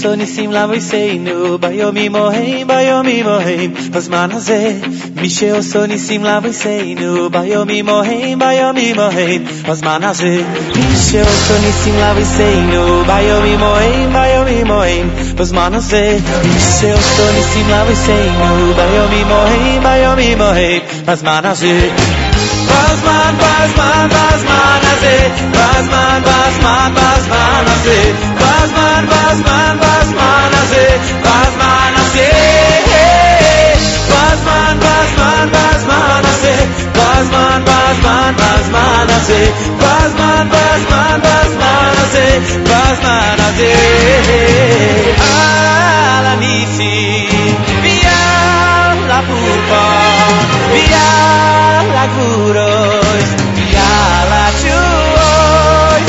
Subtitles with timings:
[0.00, 4.72] שעושו ניסים לאבויסנו ביומים ההם ביומים ההם בזמן הזה
[5.16, 10.42] מי שעושו ניסים לאבויסנו ביומים ההם ביומים ההם בזמן הזה
[10.76, 19.26] מי שעושו ניסים לאבויסנו ביומים ההם ביומים ההם בזמן הזה מי שעושו ניסים לאבויסנו ביומים
[19.28, 21.90] ההם ביומים ההם בזמן הזה
[22.71, 25.17] Batman, Batman, Batman hace,
[25.55, 27.99] Batman, Batman, Batman hace,
[28.41, 30.85] Batman, Batman, Batman hace,
[31.25, 32.29] Batman hace,
[34.11, 36.55] Batman, Batman, Batman hace,
[36.97, 39.41] Batman, Batman, Batman hace,
[39.81, 42.27] Batman, Batman, Batman hace,
[42.69, 43.73] Batman hace,
[46.21, 46.97] Alanisi,
[47.83, 48.70] viaja.
[49.27, 49.83] pupa
[50.71, 53.21] Biarlah guroy
[53.55, 56.01] Biarlah cuoy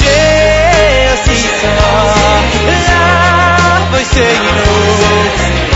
[0.00, 1.72] Jessica
[2.78, 4.66] La voy seguindo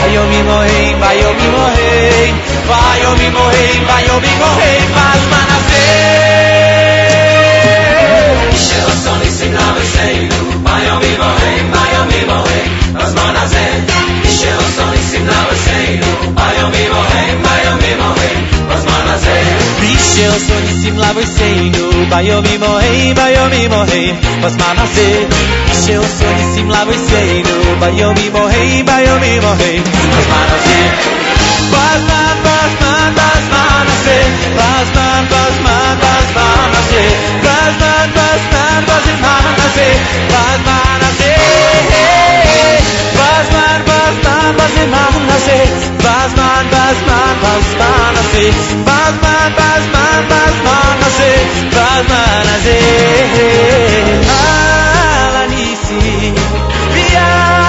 [0.01, 2.35] Vai eu me morrer, vai eu me morrer
[2.69, 6.37] Vai eu me morrer, vai eu me morrer Faz manafei
[8.57, 10.36] Shelo son isim la vei
[16.57, 18.35] mają mimo hej, mają mimo hej,
[18.69, 19.45] pozmana sej.
[19.81, 25.29] Prišiel som si mlavoj sejnu, bajo mimo hej, bajo mimo hej, pozmana sej.
[25.69, 30.87] Prišiel som si mlavoj sejnu, bajo mimo hej, bajo mimo hej, pozmana sej.
[31.73, 34.25] Pozman, pozman, pozmana sej,
[34.57, 37.11] pozman, pozman, pozmana sej,
[37.45, 39.95] pozman, pozman, pozmana sej,
[40.33, 41.06] pozman,
[44.55, 45.11] Basman Basman
[46.05, 48.55] Basman Was Basman Basman Basman was Basman das sieht.
[48.87, 50.57] Was man, was man, was
[52.11, 52.63] man das
[55.87, 56.37] sieht.
[57.07, 57.66] Was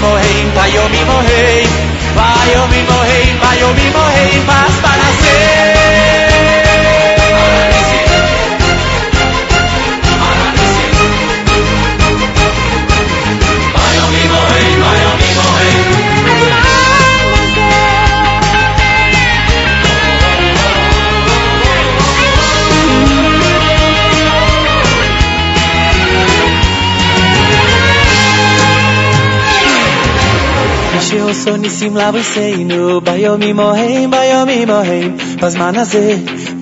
[0.00, 1.68] Morrer, vai eu me morrer,
[2.14, 4.99] vai eu me morrer, vai eu me morrer, mas vai
[31.40, 36.02] so nisim lavo seinu bayo mi mohem bayo mi mohem pas manaze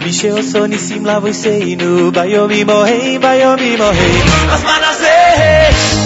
[0.03, 5.17] bishe so nisim lavo seinu bayo mi mohem bayo mi mohem pas manaze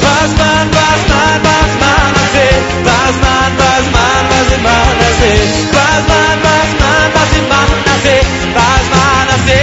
[0.05, 2.47] pas man pas man pas manaze
[2.87, 5.35] pas man pas man pas manaze
[5.75, 8.17] pas man pas man pas manaze
[8.57, 9.61] pas manaze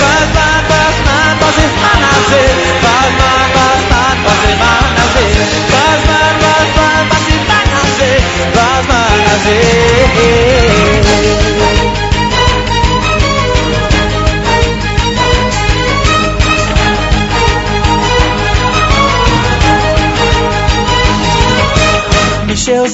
[0.00, 2.44] pas man pas man pas manaze
[2.86, 3.45] pas man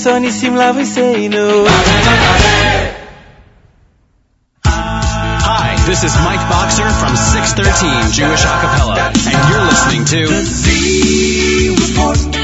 [0.03, 1.65] Seem say no.
[4.65, 10.27] Hi, this is Mike Boxer from 613 Jewish Acapella, and you're listening to
[10.67, 12.42] The Report.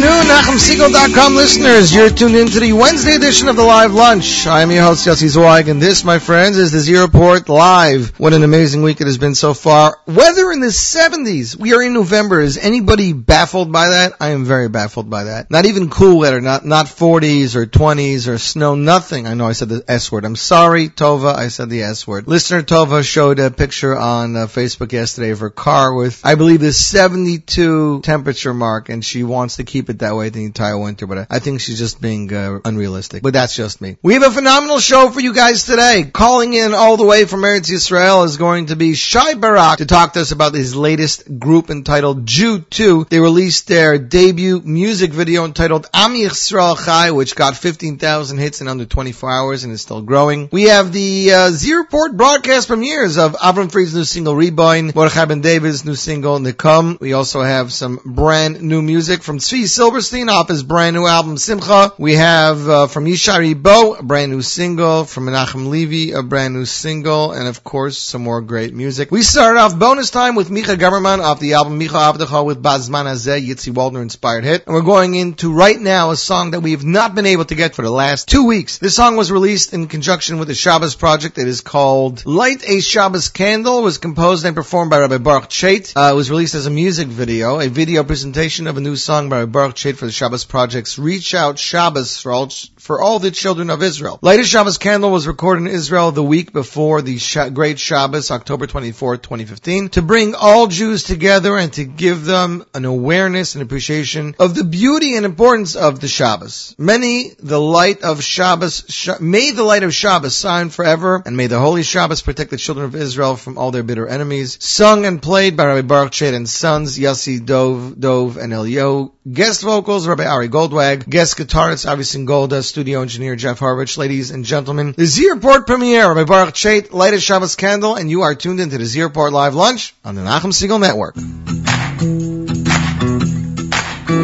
[0.00, 1.92] Afternoon, NachumSegal.com listeners.
[1.92, 4.46] You're tuned in to the Wednesday edition of the Live Lunch.
[4.46, 8.16] I'm your host, Yossi Zweig, and this, my friends, is the Z Report Live.
[8.18, 9.98] What an amazing week it has been so far.
[10.06, 11.56] Weather in the 70s.
[11.56, 12.40] We are in November.
[12.40, 14.12] Is anybody baffled by that?
[14.20, 15.50] I am very baffled by that.
[15.50, 19.26] Not even cool weather, not, not 40s or 20s or snow, nothing.
[19.26, 20.24] I know I said the S word.
[20.24, 22.28] I'm sorry, Tova, I said the S word.
[22.28, 26.60] Listener Tova showed a picture on uh, Facebook yesterday of her car with, I believe,
[26.60, 31.06] the 72 temperature mark, and she wants to keep it that way the entire winter,
[31.06, 33.22] but I, think she's just being uh, unrealistic.
[33.22, 33.96] But that's just me.
[34.02, 36.10] We have a phenomenal show for you guys today.
[36.12, 39.86] Calling in all the way from Eretz Yisrael is going to be Shai Barak to
[39.86, 43.06] talk to us about his latest group entitled Jew 2.
[43.10, 48.68] They released their debut music video entitled Am Yisrael Chai, which got 15,000 hits in
[48.68, 50.48] under 24 hours and is still growing.
[50.52, 55.24] We have the uh, Z Report broadcast premieres of Avram Fried's new single Reborn, Mordechai
[55.24, 57.00] Ben David's new single Nikum.
[57.00, 61.38] We also have some brand new music from Tzvi Silverstein off his brand new album
[61.38, 61.92] Simcha.
[61.98, 66.52] We have uh, from Yishai Ribo, a brand new single, from Menachem Levy, a brand
[66.52, 69.12] new single, and of course some more great music.
[69.12, 73.04] We started off bonus time with Micha Gamerman off the album Micha Avdecha with Bazman
[73.04, 74.66] Azeh, Yitzi Waldner inspired hit.
[74.66, 77.54] And we're going into right now a song that we have not been able to
[77.54, 78.78] get for the last two weeks.
[78.78, 81.38] This song was released in conjunction with the Shabbos project.
[81.38, 83.78] It is called Light a Shabbos Candle.
[83.78, 85.92] It was composed and performed by Rabbi Baruch Chait.
[85.94, 89.28] Uh, it was released as a music video, a video presentation of a new song
[89.28, 93.18] by Rabbi Baruch Chait for the Shabbos project's Reach Out Shabbos for all, for all
[93.18, 94.20] the children of Israel.
[94.22, 97.18] Light a Shabbos Candle was recorded in Israel the week before the
[97.52, 102.84] Great Shabbos, October 24, 2015, to bring all Jews together and to give them an
[102.84, 106.76] awareness and appreciation of the beauty and importance of the Shabbos.
[106.78, 111.48] Many, the light of Shabbos, sh- may the light of Shabbos shine forever, and may
[111.48, 114.56] the holy Shabbos protect the children of Israel from all their bitter enemies.
[114.60, 119.14] Sung and played by Rabbi Baruch Chait and sons, Yossi Dov, Dov, and Elio.
[119.48, 121.08] Guest vocals, Rabbi Ari Goldwag.
[121.08, 122.62] Guest guitarist, Avi Singolda.
[122.62, 123.96] Studio engineer, Jeff Harvich.
[123.96, 128.10] Ladies and gentlemen, the Z Report premiere, Rabbi Baruch Chait, light a Shabbos candle, and
[128.10, 131.16] you are tuned into the Z Report live lunch on the Nachum Segal Network.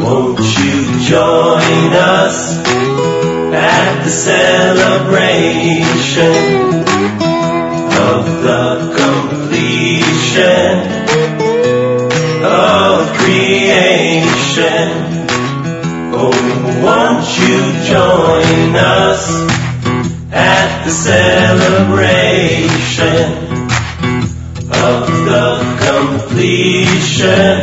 [0.03, 2.59] Won't you join us
[3.55, 4.75] at the celebration
[7.97, 10.82] of the completion
[12.44, 15.14] of creation?
[16.17, 16.31] Oh,
[16.85, 17.59] won't you
[17.91, 19.25] join us
[20.31, 21.75] at the celebration
[24.71, 25.47] of the
[25.89, 27.59] completion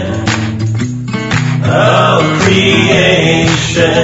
[1.63, 4.01] of creation?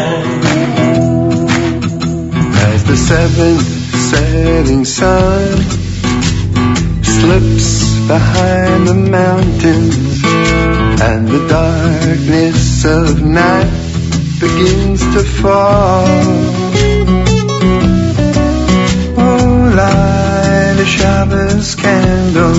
[2.56, 3.68] As the seventh
[4.12, 5.58] setting sun
[7.04, 7.68] slips
[8.08, 10.24] behind the mountains
[11.02, 13.87] and the darkness of night
[14.39, 16.06] begins to fall.
[19.18, 22.56] Oh, light a Shabbos candle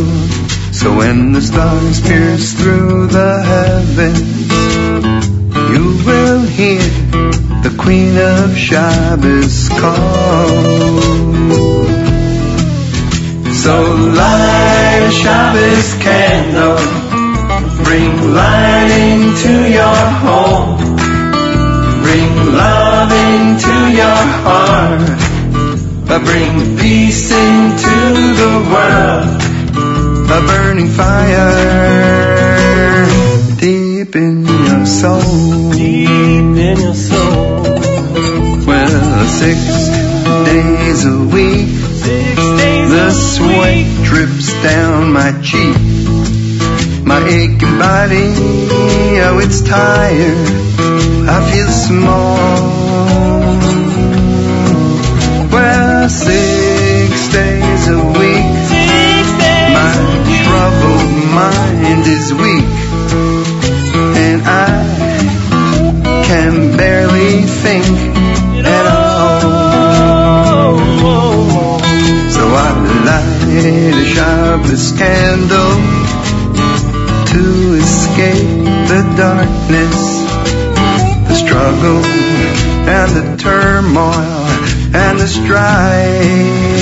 [0.72, 4.48] so when the stars pierce through the heavens
[5.72, 6.80] you will hear
[7.62, 10.48] the Queen of Shabbos call.
[13.52, 13.74] So
[14.20, 16.78] light a Shabbos candle,
[17.84, 20.97] bring light into your home,
[22.08, 25.02] bring love into your heart,
[26.10, 27.96] Uh, bring peace into
[28.42, 29.42] the world.
[30.30, 31.48] a burning fire
[33.58, 35.70] deep in your soul.
[35.72, 36.08] Deep
[36.70, 37.62] in your soul,
[38.66, 39.58] Well, six
[40.50, 41.68] days a week,
[42.06, 43.88] six days the sweat week.
[44.08, 45.76] drips down my cheek.
[47.04, 48.28] My aching body,
[49.26, 50.67] oh, it's tired.
[51.30, 52.38] I feel small.
[55.52, 58.48] Well, six days a week,
[59.78, 59.92] my
[60.42, 62.70] troubled mind is weak,
[64.24, 64.68] and I
[66.24, 67.86] can barely think
[68.64, 70.78] at all.
[72.30, 72.70] So I
[73.08, 75.76] light a Shabbos candle
[77.32, 77.42] to
[77.74, 79.98] escape the darkness,
[81.48, 84.44] struggle and the turmoil
[84.94, 86.74] and the strife.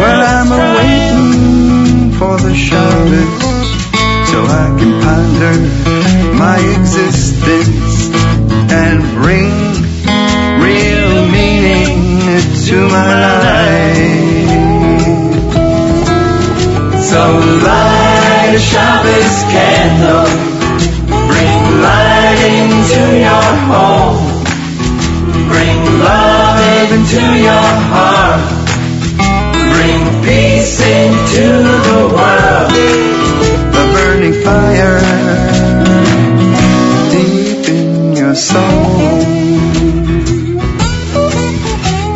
[0.00, 3.40] Well, I'm waiting for the Shabbos
[4.30, 5.54] so I can ponder
[6.36, 8.10] my existence
[8.70, 9.52] and bring
[10.60, 11.96] real meaning
[12.68, 13.12] to my
[13.46, 14.26] life.
[17.00, 17.22] So
[17.64, 20.25] light a Shabbos candle,
[23.72, 24.44] home.
[25.50, 28.42] Bring love into your heart.
[29.74, 31.46] Bring peace into
[31.88, 32.70] the world.
[33.80, 35.00] A burning fire
[37.10, 39.36] deep in your soul.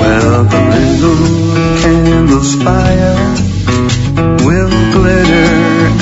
[0.00, 1.26] Well, the little
[1.83, 3.16] candle's fire
[4.47, 5.50] will glitter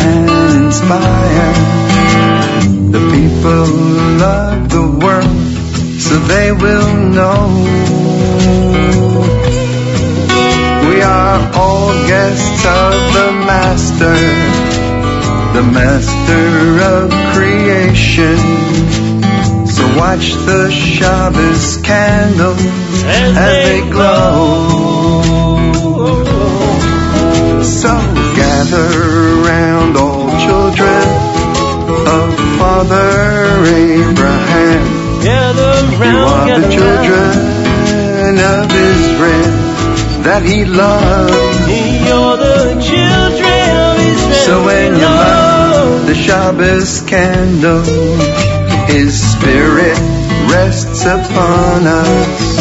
[0.09, 1.52] and inspire
[2.95, 3.67] the people
[4.19, 4.68] love
[6.28, 7.49] they will know.
[10.88, 14.18] We are all guests of the Master,
[15.56, 16.47] the Master
[16.94, 18.38] of creation.
[19.66, 22.62] So watch the Shabbos candles
[23.04, 25.23] as they glow.
[27.62, 27.88] So
[28.37, 28.90] gather
[29.40, 31.04] around all children
[32.06, 34.98] of Father Abraham.
[35.99, 41.67] You are the children of Israel that he loved.
[42.07, 44.47] You're the children of Israel.
[44.47, 47.83] So when you light the Shabbos candle,
[48.87, 49.99] his spirit
[50.47, 52.59] rests upon us,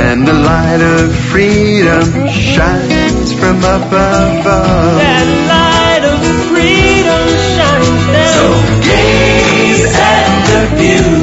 [0.00, 4.96] and the light of freedom shines from up above.
[5.04, 8.32] That light of freedom shines down.
[8.36, 8.46] So
[8.88, 11.19] gaze at the beauty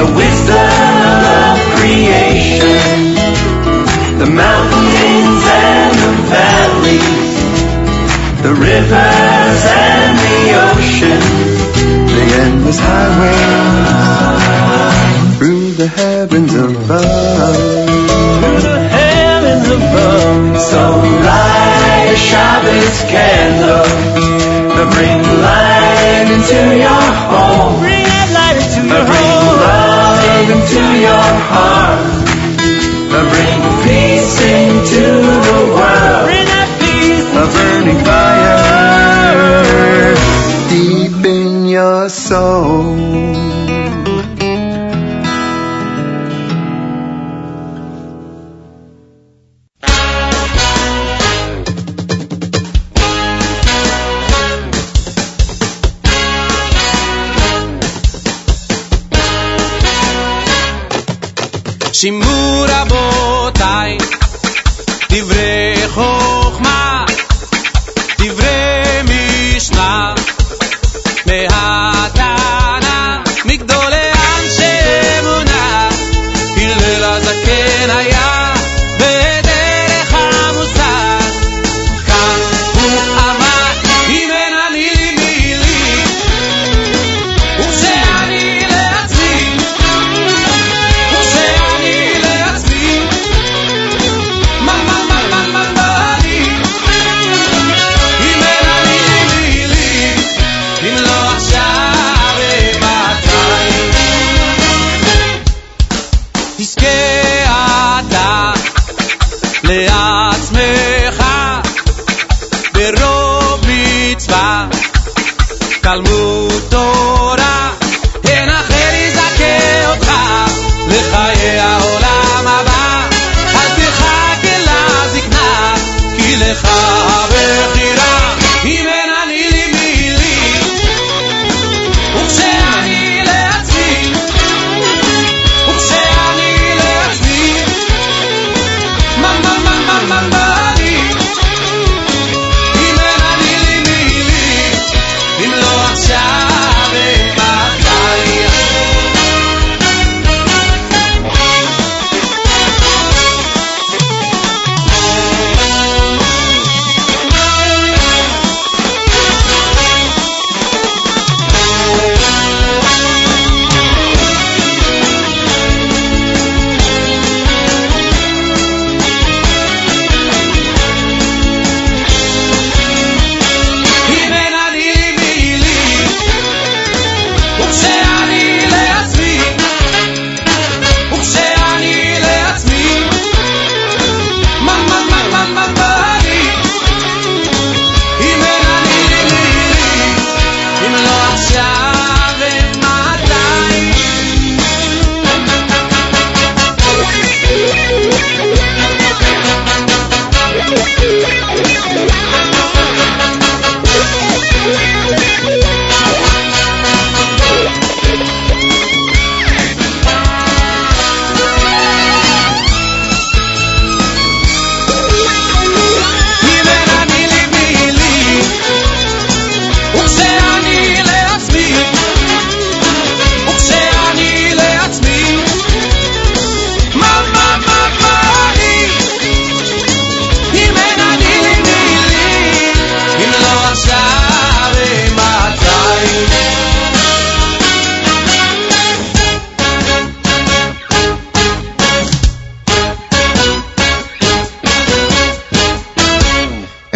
[0.00, 0.56] the wisdom
[1.44, 3.12] of creation.
[4.22, 7.34] The mountains and the valleys,
[8.46, 10.38] the rivers and the
[10.72, 11.20] ocean.
[12.16, 13.44] The endless highway
[15.38, 17.56] through the heavens above.
[18.40, 20.60] through the heavens above.
[20.72, 20.82] So
[21.28, 23.88] light a Shabbos candle
[24.76, 28.09] to bring light into your home.
[30.60, 32.26] Into your heart.
[33.10, 35.04] Bring peace into
[35.48, 36.24] the world.
[36.26, 39.54] Bring that peace a burning fire
[40.68, 43.59] deep in your soul.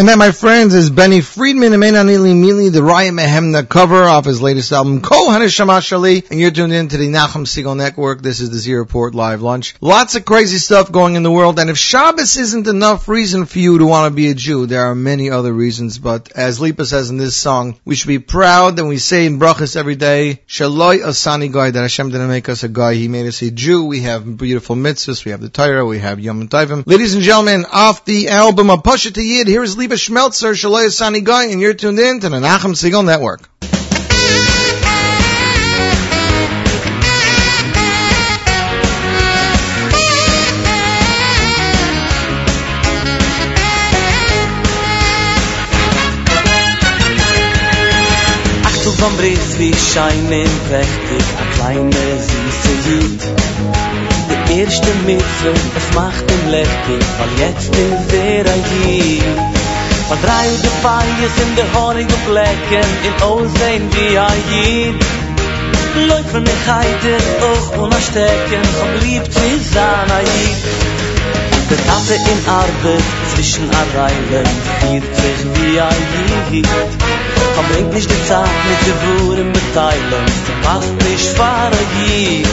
[0.04, 4.26] And that, my friends, is Benny Friedman, Amen Anili Mili, the Ryan Mehemna cover of
[4.26, 6.30] his latest album, Kol Shali.
[6.30, 8.22] And you're tuned in to the Nachum Segal Network.
[8.22, 9.74] This is the Z Report Live Lunch.
[9.80, 11.58] Lots of crazy stuff going in the world.
[11.58, 14.86] And if Shabbos isn't enough reason for you to want to be a Jew, there
[14.86, 15.98] are many other reasons.
[15.98, 19.38] But as Lipa says in this song, we should be proud that we say in
[19.38, 23.26] brachas every day, Shaloi Asani Goy, that Hashem didn't make us a guy, He made
[23.26, 23.84] us a Jew.
[23.84, 26.86] We have beautiful mitzvahs, we have the Torah, we have Yom Tovim.
[26.86, 31.24] Ladies and gentlemen, off the album of Poshiter Yid, here is Lipa Schmeltzer, Shaloi Asani
[31.24, 33.48] Goy, and you're tuned in to the Nachum Segal Network.
[49.04, 53.20] Vom Brief wie scheinen prächtig a kleine süße Jid
[54.30, 59.24] Der erste Mitzwe, es macht ihn lächtig weil jetzt ist er ein Jid
[60.08, 65.04] Von drei de Feiers in der horige Flecken in Ozeen wie ein Jid
[66.32, 70.93] von mich heiter auch unerstecken Vom lieb zu sein ein Jid
[71.84, 74.48] Der Tate in Arbeit zwischen Arreilen
[74.80, 76.66] Viert sich wie ein Jid
[77.54, 82.46] Komm, bringt nicht die Zeit mit den Wuren beteilen Sie passt nicht fahre hier.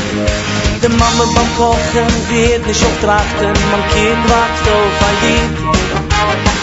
[0.83, 5.53] Die Mama beim Kochen wird nicht auftrachten Mein Kind wächst auf ein Jid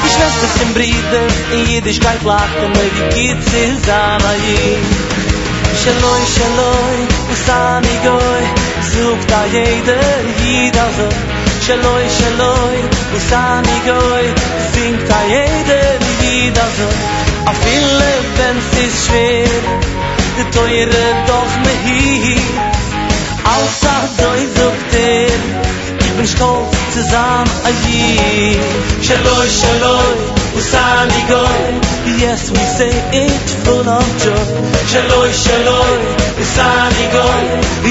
[0.05, 5.19] Die Schwester sind Brüder In Jiddischkeit lachten Weil wie geht's an ein Jid
[5.81, 7.01] Shaloi, shaloi,
[7.33, 8.45] usani goi
[8.91, 11.38] Sucht a jeder Jid also
[11.69, 12.77] שלוי שלוי
[13.13, 14.35] ניסני גוי
[14.73, 16.89] פינק תא ידע די גיד עזו
[17.51, 19.61] אפיל לבן סיס שוויר
[20.37, 20.93] די תויר
[21.27, 22.39] דוח מהיר
[23.47, 25.37] אל סעד דוי זוקטר
[26.05, 28.63] איבן שקול צזם עגיר
[29.03, 31.67] שלוי שלוי usani goy
[32.23, 32.93] yes we say
[33.25, 34.47] it full of joy
[34.93, 36.01] shaloi shaloi
[36.45, 37.45] usani goy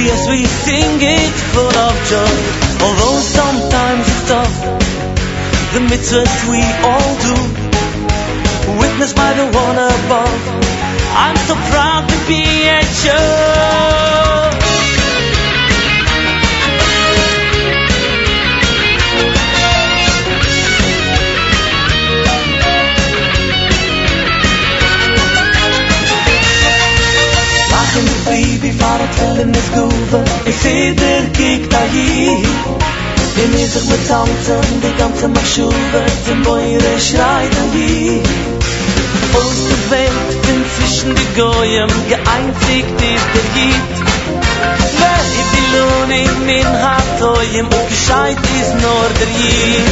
[0.07, 2.35] yes we sing it full of joy
[2.87, 4.57] although sometimes it's tough
[5.73, 7.67] the mitzvahs we all do
[8.79, 10.41] witnessed by the one above.
[11.15, 14.26] I'm so proud to be a Jew.
[29.07, 32.43] gewalt fillen mit Guven Ich seh dir kiek da hi
[33.35, 38.21] Wir nehmen sich mit Tanzen, die ganze Maschuwe Zum Beure schreit da hi
[39.33, 43.95] Aus der Welt, bin zwischen die Goyen Geeinzigt ist der Gitt
[44.99, 49.87] Wer ist die Lohne in mein Hartoyen Und gescheit ist nur der Jid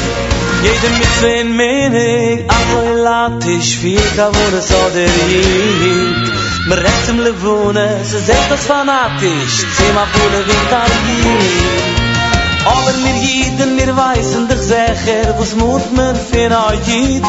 [0.64, 6.45] Jede mit zwein Menig Aber er lad dich, wie ich habe, wo das der Jid
[6.68, 11.40] Mir redt im Lewone, ze zegt das fanatisch, zi ma bune wie Tarkin.
[12.66, 17.24] Aber mir jiden, mir weissen dich sicher, was moot mir fin a jid.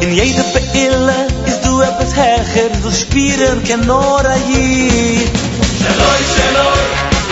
[0.00, 1.14] In jede Peille
[1.46, 5.30] is du ebbes hecher, du spieren ken nor a jid.
[5.80, 6.84] Shaloi, shaloi,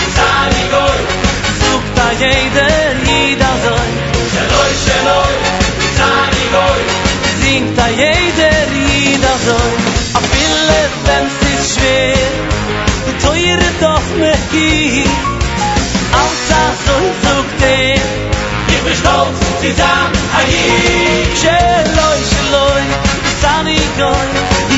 [0.06, 1.00] izani goi,
[1.62, 2.68] zoogt a jede
[3.08, 3.90] jid a zoi.
[4.34, 5.34] Shaloi, shaloi,
[5.88, 6.82] izani goi,
[7.42, 9.91] zingt a jede jid a zoi.
[11.06, 12.16] Wenn's ist schwer,
[13.06, 15.10] die teure doch mich hier.
[16.22, 17.94] Außer so sucht er,
[18.72, 22.84] Ich bin stolz, zusammen, ayi Shaloi, shaloi,
[23.42, 24.28] sunny goy.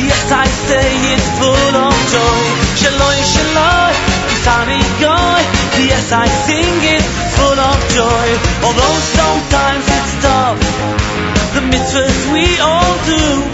[0.06, 2.44] Yes, I say it full of joy.
[2.80, 3.94] Shaloi, shaloi,
[4.44, 5.42] sunny goy.
[5.90, 7.04] Yes, I sing it
[7.36, 8.28] full of joy.
[8.66, 10.60] Although sometimes it's tough,
[11.54, 13.53] the mitzvahs we all do,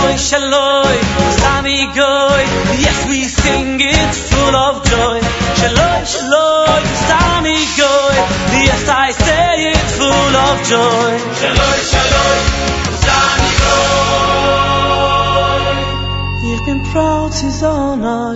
[0.00, 0.98] Shaloi, Shaloi,
[1.40, 2.42] Sami Goy.
[2.80, 5.20] Yes, we sing it full of joy.
[5.60, 8.16] Shaloi, Shaloi, Sami Goy.
[8.64, 11.12] Yes, I say it full of joy.
[11.40, 12.40] Shaloi, shaloi,
[12.90, 13.94] usani goy.
[16.54, 18.34] Ich bin proud, sie Zona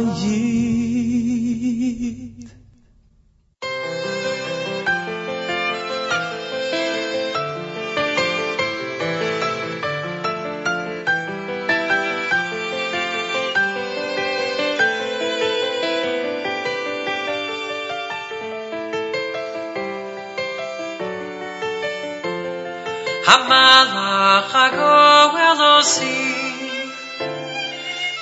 [23.35, 26.19] Hamalach hago Elosi.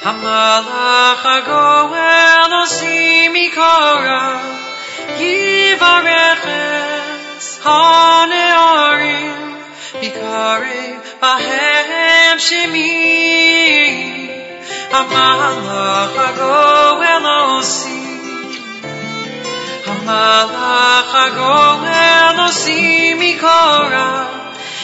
[0.04, 2.98] Hamalach hago Elosi
[3.34, 4.22] mikora.
[5.20, 6.48] Yivareches
[7.64, 9.40] hanearim
[10.00, 12.96] bikarim bahem shemi.
[14.94, 16.58] Hamalach hago
[17.14, 18.00] Elosi.
[19.86, 21.56] Hamalach hago
[22.00, 22.80] Elosi
[23.20, 24.41] mikora.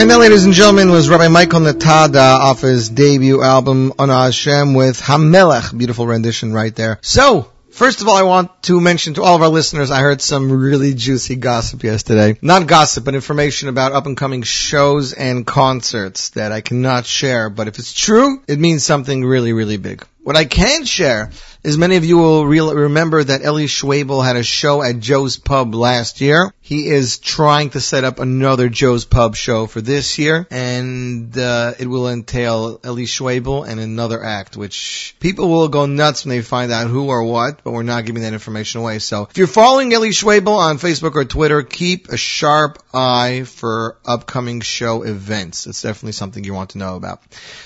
[0.00, 4.72] And that, ladies and gentlemen, was Rabbi Michael Netada off his debut album, On Hashem,
[4.72, 5.76] with Hamelech.
[5.76, 6.98] Beautiful rendition right there.
[7.02, 10.20] So, First of all, I want to mention to all of our listeners, I heard
[10.20, 12.36] some really juicy gossip yesterday.
[12.42, 17.48] Not gossip, but information about up and coming shows and concerts that I cannot share.
[17.48, 20.04] But if it's true, it means something really, really big.
[20.24, 21.30] What I can share
[21.62, 25.74] is many of you will remember that Eli Schwebel had a show at Joe's Pub
[25.74, 26.52] last year.
[26.60, 31.74] He is trying to set up another Joe's Pub show for this year, and uh,
[31.78, 36.42] it will entail Eli Schwebel and another act, which people will go nuts when they
[36.42, 39.00] find out who or what, but we're not giving that information away.
[39.00, 43.98] So if you're following Eli Schwebel on Facebook or Twitter, keep a sharp eye for
[44.04, 45.66] upcoming show events.
[45.66, 47.20] It's definitely something you want to know about.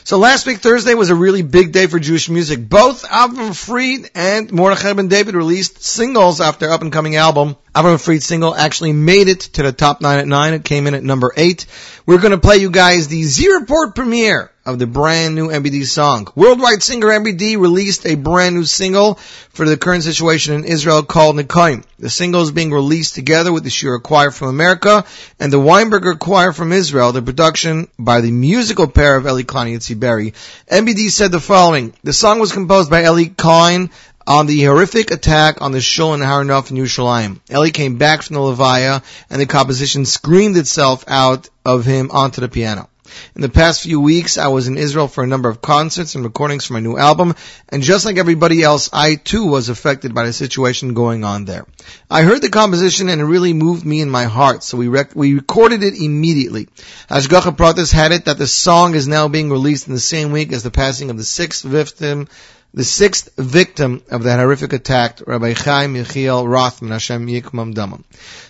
[0.04, 2.68] So last week, Thursday, was a really big day for Jewish music.
[2.68, 3.54] Both Avram
[3.84, 7.56] Fried and Mordechai Ben David released singles after up and coming album.
[7.74, 10.54] Avram Fried's single actually made it to the top nine at nine.
[10.54, 11.66] It came in at number eight.
[12.06, 15.84] We're going to play you guys the Z Report premiere of the brand new MBD
[15.84, 16.28] song.
[16.34, 19.14] Worldwide singer MBD released a brand new single
[19.50, 21.84] for the current situation in Israel called Nikoim.
[21.98, 25.04] The single is being released together with the Shira Choir from America
[25.38, 29.68] and the Weinberger Choir from Israel, the production by the musical pair of Eli Klein
[29.68, 30.32] and Yitzi Berry.
[30.70, 33.90] MBD said the following, the song was composed by Eli Klein
[34.26, 37.40] on the horrific attack on the shul in Har Nof in Yerushalayim.
[37.50, 42.40] Eli came back from the Levaya and the composition screamed itself out of him onto
[42.40, 42.88] the piano.
[43.34, 46.24] In the past few weeks, I was in Israel for a number of concerts and
[46.24, 47.34] recordings for my new album,
[47.68, 51.66] and just like everybody else, I too was affected by the situation going on there.
[52.10, 55.16] I heard the composition and it really moved me in my heart, so we rec-
[55.16, 56.68] we recorded it immediately.
[57.10, 60.52] Ashgacha Pratis had it that the song is now being released in the same week
[60.52, 62.28] as the passing of the sixth victim
[62.74, 68.02] the sixth victim of that horrific attack, Rabbi Chaim Yechiel Rothman, Hashem Yikmam Damam.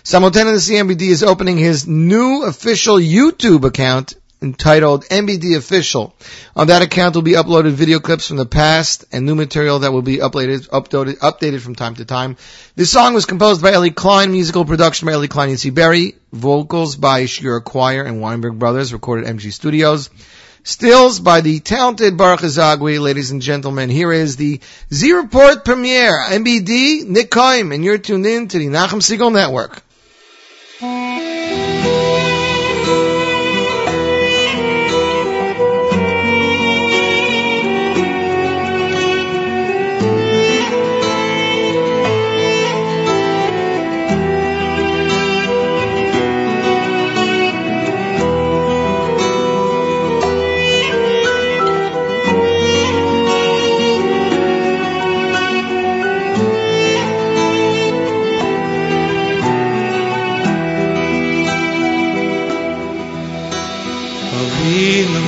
[0.03, 6.15] Simultaneously, MBD is opening his new official YouTube account entitled MBD Official.
[6.55, 9.91] On that account will be uploaded video clips from the past and new material that
[9.91, 12.37] will be uploaded, updated, updated from time to time.
[12.75, 15.71] This song was composed by Eli Klein, musical production by Eli Klein and C.
[15.71, 20.09] Berry, vocals by Shira Choir and Weinberg Brothers, recorded at MG Studios.
[20.63, 23.89] Stills by the talented Baruch Azagwi, ladies and gentlemen.
[23.89, 28.67] Here is the Z Report premiere, MBD, Nick Kaim, and you're tuned in to the
[28.67, 29.83] Nachum Segal Network.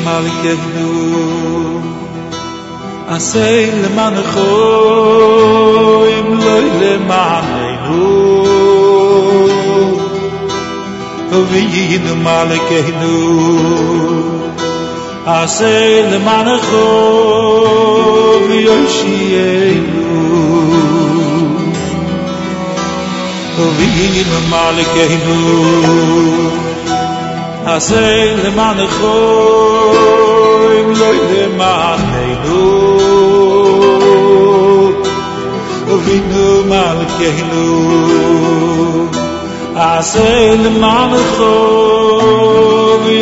[0.07, 0.89] mal kehdu
[3.15, 4.45] asay le man kho
[6.17, 8.05] im le le ma meinu
[11.37, 13.17] o vi yin de mal kehdu
[15.39, 16.85] asay le man kho
[18.47, 19.51] vi o shi e
[19.89, 20.07] nu
[23.65, 25.37] o vi yin de mal kehdu
[27.75, 31.75] Asay le man khoy im lo ide ma
[32.09, 32.63] nei du
[36.05, 37.71] Vinu mal kehlu
[39.91, 43.17] Asay le man khoy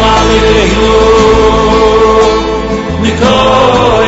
[0.00, 0.28] mal
[3.02, 4.07] Nikoy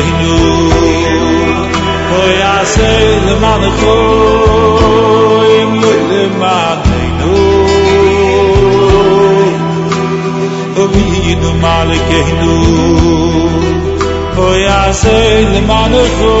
[0.00, 0.34] Eloheinu
[2.10, 3.96] Koya sei le man ko
[5.60, 5.72] im
[6.10, 7.36] le man Eloheinu
[10.80, 12.56] O vidu mal ke nu
[14.36, 16.34] Koya sei le man ko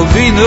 [0.00, 0.40] O vidu.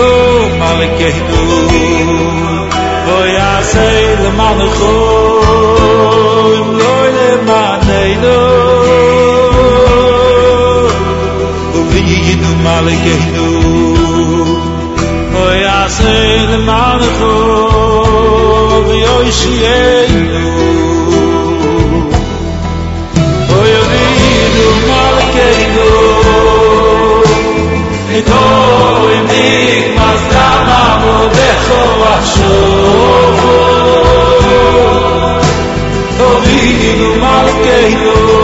[12.64, 13.48] malikenu
[15.44, 17.32] oy asel malchu
[19.14, 20.52] oy shienu
[23.58, 25.90] oy vidu malikenu
[28.18, 28.42] eto
[29.16, 31.82] im dik mazdama modecho
[32.14, 33.58] achshovo
[36.28, 38.43] oy vidu malikenu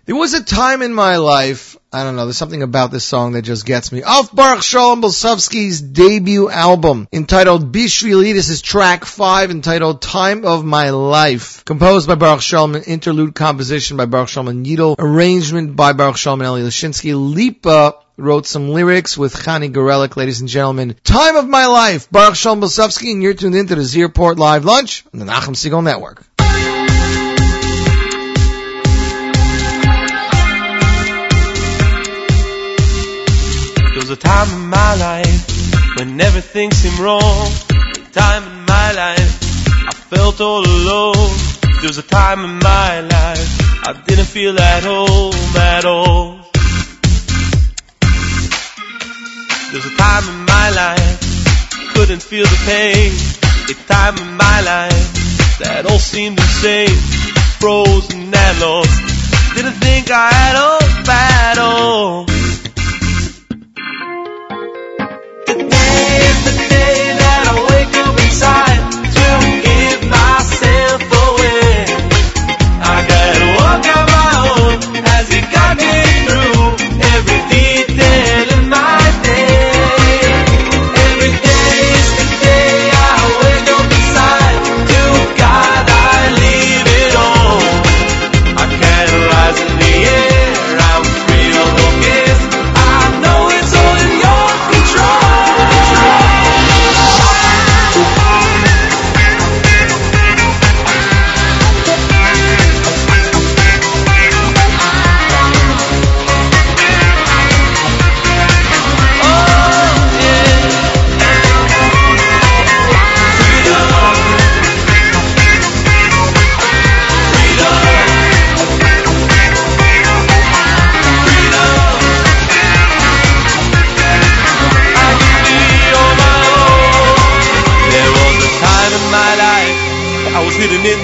[0.07, 1.77] there was a time in my life.
[1.93, 2.25] I don't know.
[2.25, 4.03] There's something about this song that just gets me.
[4.03, 8.33] Off Baruch Shalom Bolsovsky's debut album entitled Bishvili.
[8.33, 11.65] This is track five entitled Time of My Life.
[11.65, 16.49] Composed by Baruch Shalom, interlude composition by Baruch Shalom and arrangement by Baruch Shalom and
[16.49, 17.13] Eli Lishinsky.
[17.15, 20.95] Lipa wrote some lyrics with Chani Gorelik, ladies and gentlemen.
[21.05, 24.65] Time of My Life, Baruch Shalom Bolsovsky, and you're tuned into the Z Report Live
[24.65, 26.23] Lunch on the Nachum Segal Network.
[34.11, 37.47] Was a time in my life when everything seemed wrong.
[37.71, 39.33] A time in my life
[39.87, 41.31] I felt all alone.
[41.79, 43.49] There was a time in my life
[43.87, 46.41] I didn't feel at home at all.
[49.71, 53.13] There was a time in my life couldn't feel the pain.
[53.71, 56.99] A time in my life that all seemed insane,
[57.61, 59.55] frozen and lost.
[59.55, 61.59] Didn't think I had hope at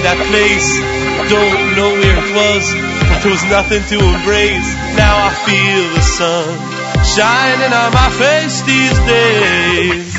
[0.06, 0.70] that face.
[1.26, 2.64] Don't know where it was,
[3.10, 4.70] but there was nothing to embrace.
[4.94, 6.46] Now I feel the sun
[7.02, 10.14] shining on my face these days.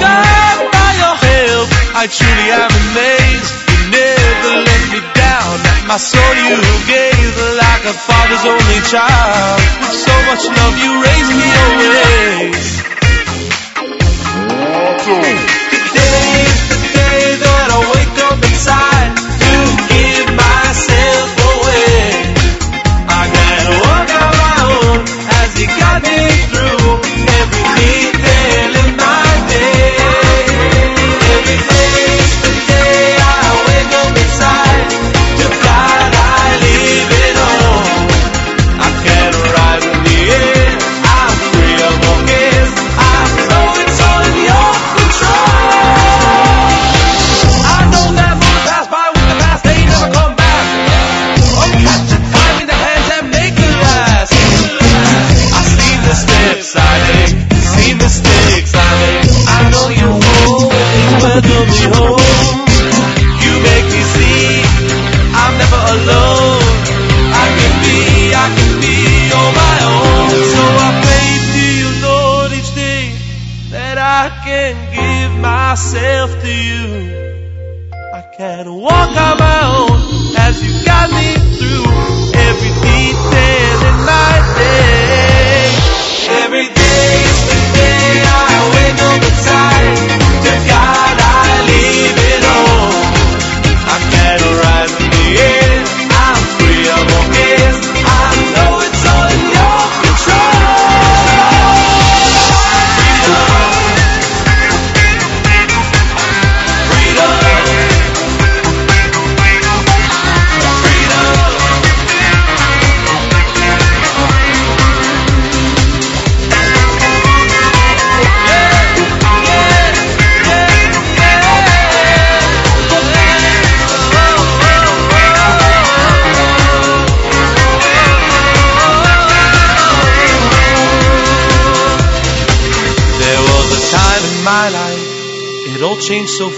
[0.00, 1.68] God, by your help,
[2.00, 3.52] I truly am amazed.
[3.68, 5.52] You never let me down.
[5.84, 6.56] My soul you
[6.88, 9.60] gave like a father's only child.
[9.84, 12.86] With so much love you raised me always.
[25.78, 26.35] Cadê?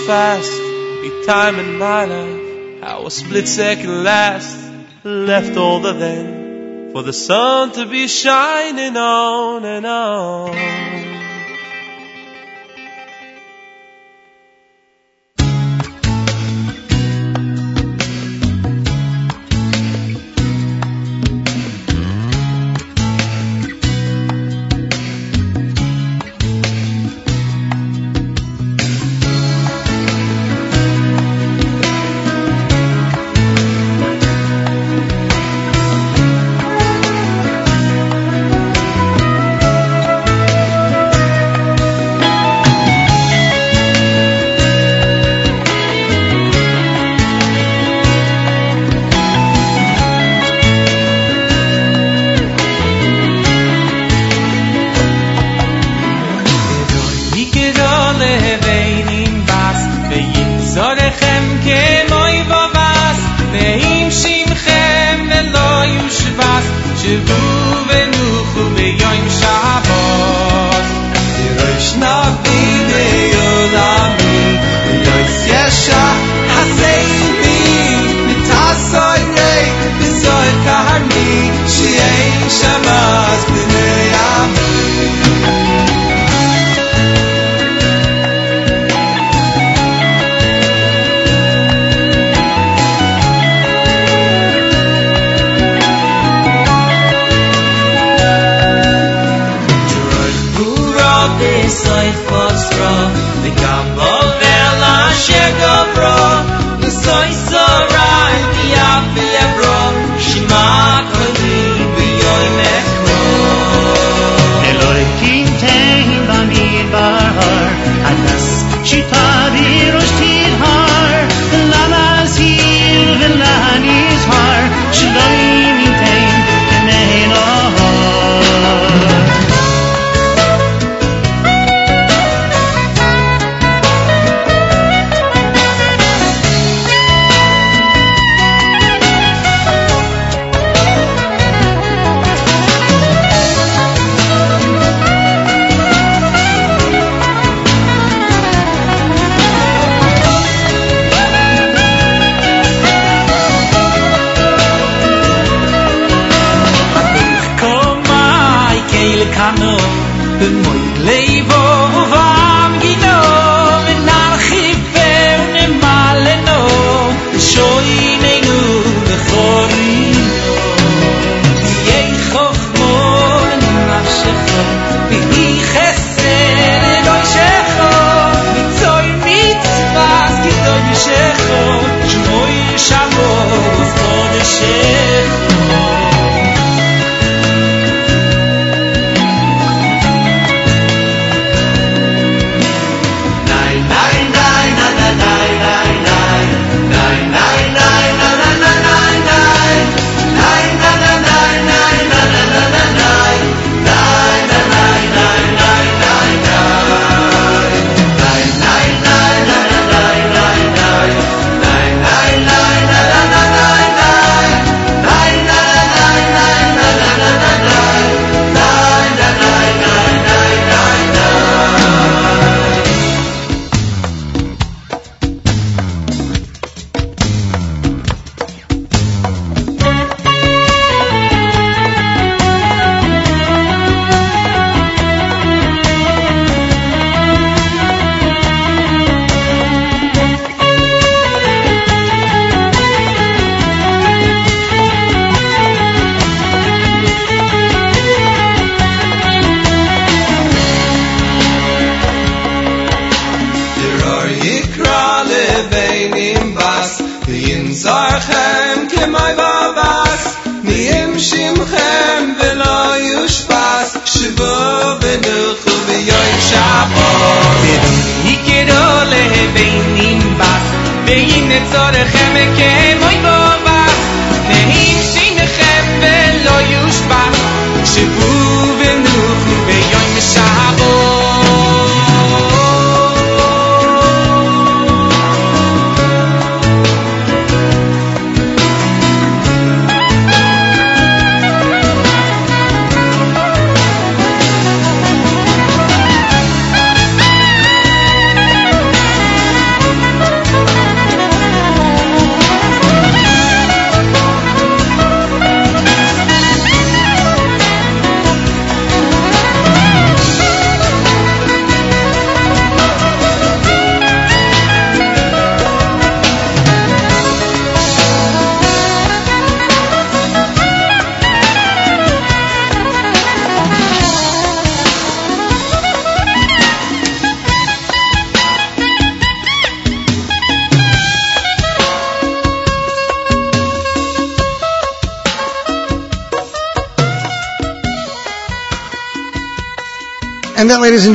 [0.09, 0.51] fast.
[1.03, 4.57] Be time in my life, I was split second last.
[5.05, 11.08] Left all the then for the sun to be shining on and on.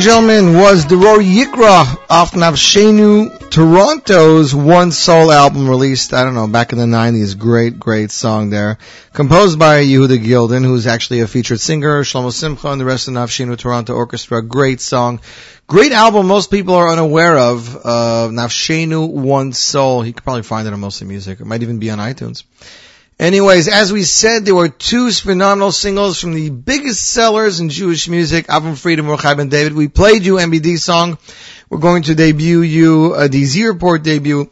[0.03, 6.45] Gentlemen, was the Rory Yikra off Navshenu, Toronto's One Soul album released, I don't know,
[6.49, 7.37] back in the 90s.
[7.37, 8.79] Great, great song there.
[9.13, 13.13] Composed by Yehuda Gilden, who's actually a featured singer, Shlomo Simcha and the rest of
[13.13, 14.43] Navshenu Toronto Orchestra.
[14.43, 15.21] Great song.
[15.67, 20.05] Great album most people are unaware of, uh, Navshenu One Soul.
[20.05, 21.39] You can probably find it on mostly music.
[21.39, 22.43] It might even be on iTunes.
[23.19, 28.09] Anyways, as we said, there were two phenomenal singles from the biggest sellers in Jewish
[28.09, 29.73] music, Avram Freedom, Rochai Ben David.
[29.73, 31.19] We played you MBD song.
[31.69, 34.49] We're going to debut you uh, the Z Report debut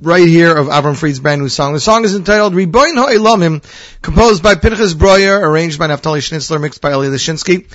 [0.00, 1.72] right here of Avram Fried's brand new song.
[1.72, 3.62] The song is entitled Ribon Ha'olamim,
[4.02, 7.66] composed by Pinchas Breuer, arranged by Naftali Schnitzler, mixed by Eli Lishinsky.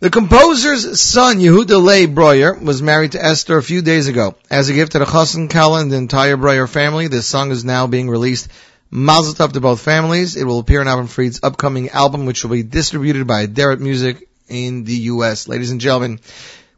[0.00, 4.36] The composer's son, Yehuda Lei Breuer, was married to Esther a few days ago.
[4.50, 7.64] As a gift to the Chassan Kala and the entire Breuer family, this song is
[7.64, 8.48] now being released
[8.90, 10.36] Mazel tov to both families.
[10.36, 14.28] It will appear on Avram Fried's upcoming album, which will be distributed by Derek Music
[14.48, 15.46] in the U.S.
[15.46, 16.20] Ladies and gentlemen,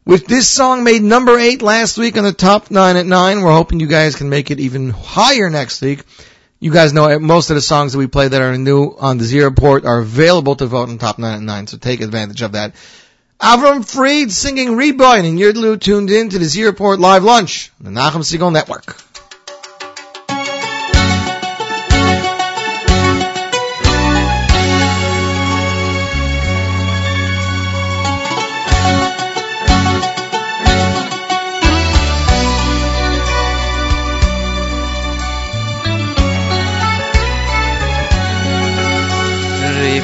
[0.05, 3.53] with this song made number eight last week on the top nine at nine, we're
[3.53, 6.03] hoping you guys can make it even higher next week.
[6.59, 9.23] You guys know most of the songs that we play that are new on the
[9.23, 12.51] Z Report are available to vote on top nine at nine, so take advantage of
[12.51, 12.75] that.
[13.39, 17.91] Avram Fried singing Ribon, and you're tuned in to the Z Report live lunch on
[17.91, 18.95] the Nachum Segal Network.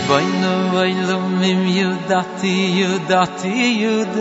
[0.07, 4.19] Riboynu oilumim yudati, yudati, yudati.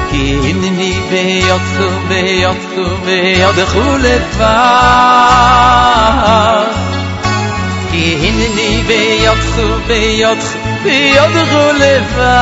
[0.09, 4.15] Ki in ni be yotsu be yotsu be yotsu be
[7.91, 12.35] Ki in ni be yotsu be yotsu be yotsu le fa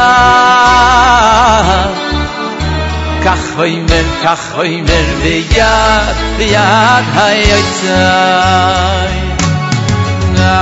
[3.26, 5.08] Kach hoy mer kach hoy mer
[5.58, 7.42] yad be yad hay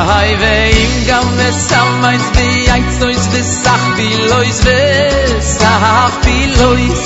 [0.09, 4.81] Hay ve im gam mesam mais bi eins nois bis sach bi lois ve
[5.41, 7.03] sach bi lois.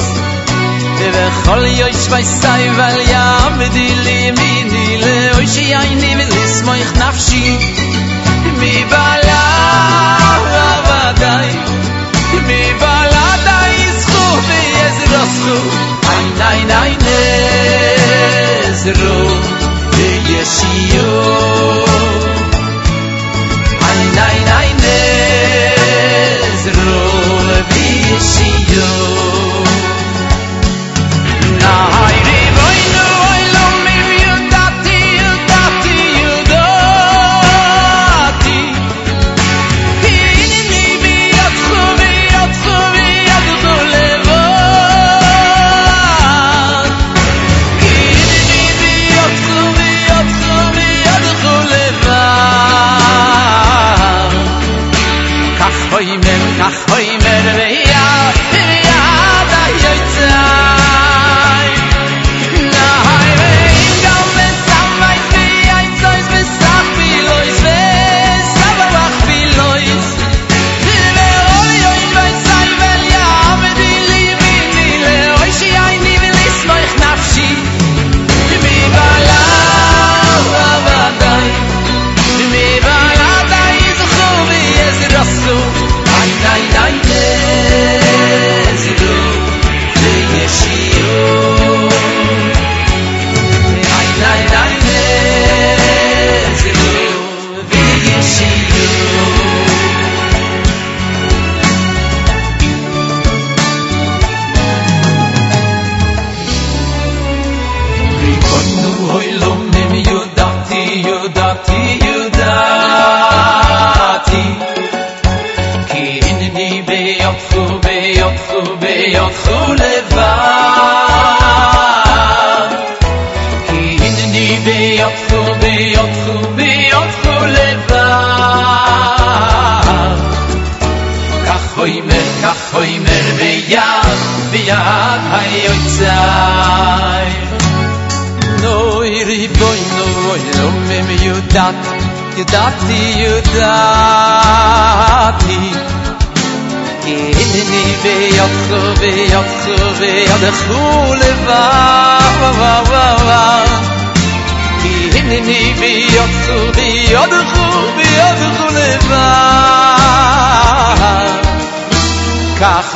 [1.00, 3.26] De ve khol yo shvay sai vel ya
[3.58, 7.44] mit di li mi di le oi shi ay ni mit lis mo ich nafshi
[8.60, 9.42] mi bala
[10.54, 11.52] rabadai
[12.48, 15.58] mi bala dai skhu bi ez rasku
[16.14, 17.22] ay nay nay ne
[18.82, 19.20] zro
[19.98, 21.14] de yeshiyo
[24.18, 27.90] Dey dey nez rul vi
[28.32, 28.92] si yo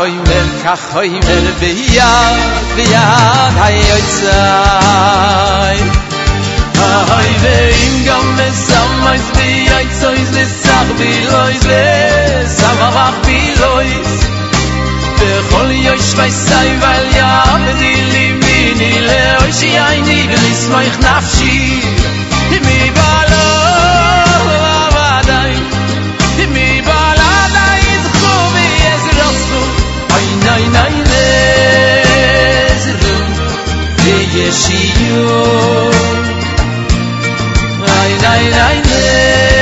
[0.01, 2.11] khoy mer ka khoy mer be ya
[2.75, 3.01] be ya
[3.57, 5.77] hay oy sai
[7.09, 11.83] hay ve im gam me sam mai be ya iz ze sag be loy ze
[12.53, 13.89] sam va be loy
[15.19, 17.33] be khol yo shvay sai val ya
[17.81, 21.59] di li mi ni le oy shi ay ni be lis moy khnafshi
[22.65, 23.45] mi balo
[24.47, 25.70] va va dai.
[34.51, 35.89] sencillo.
[37.87, 39.60] Ay, ay, ay, ay.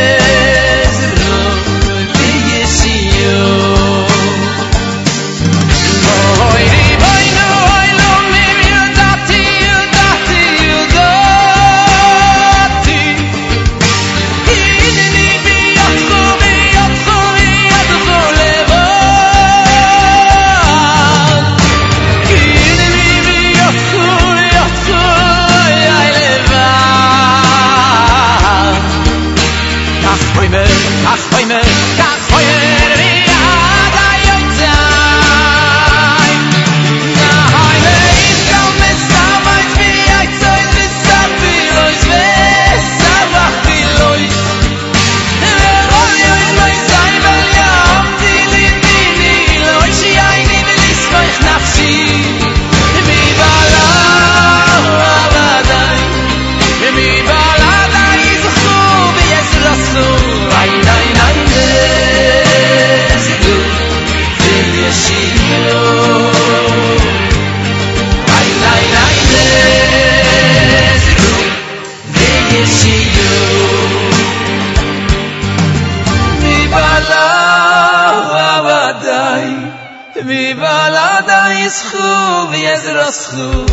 [83.09, 83.68] Yasnu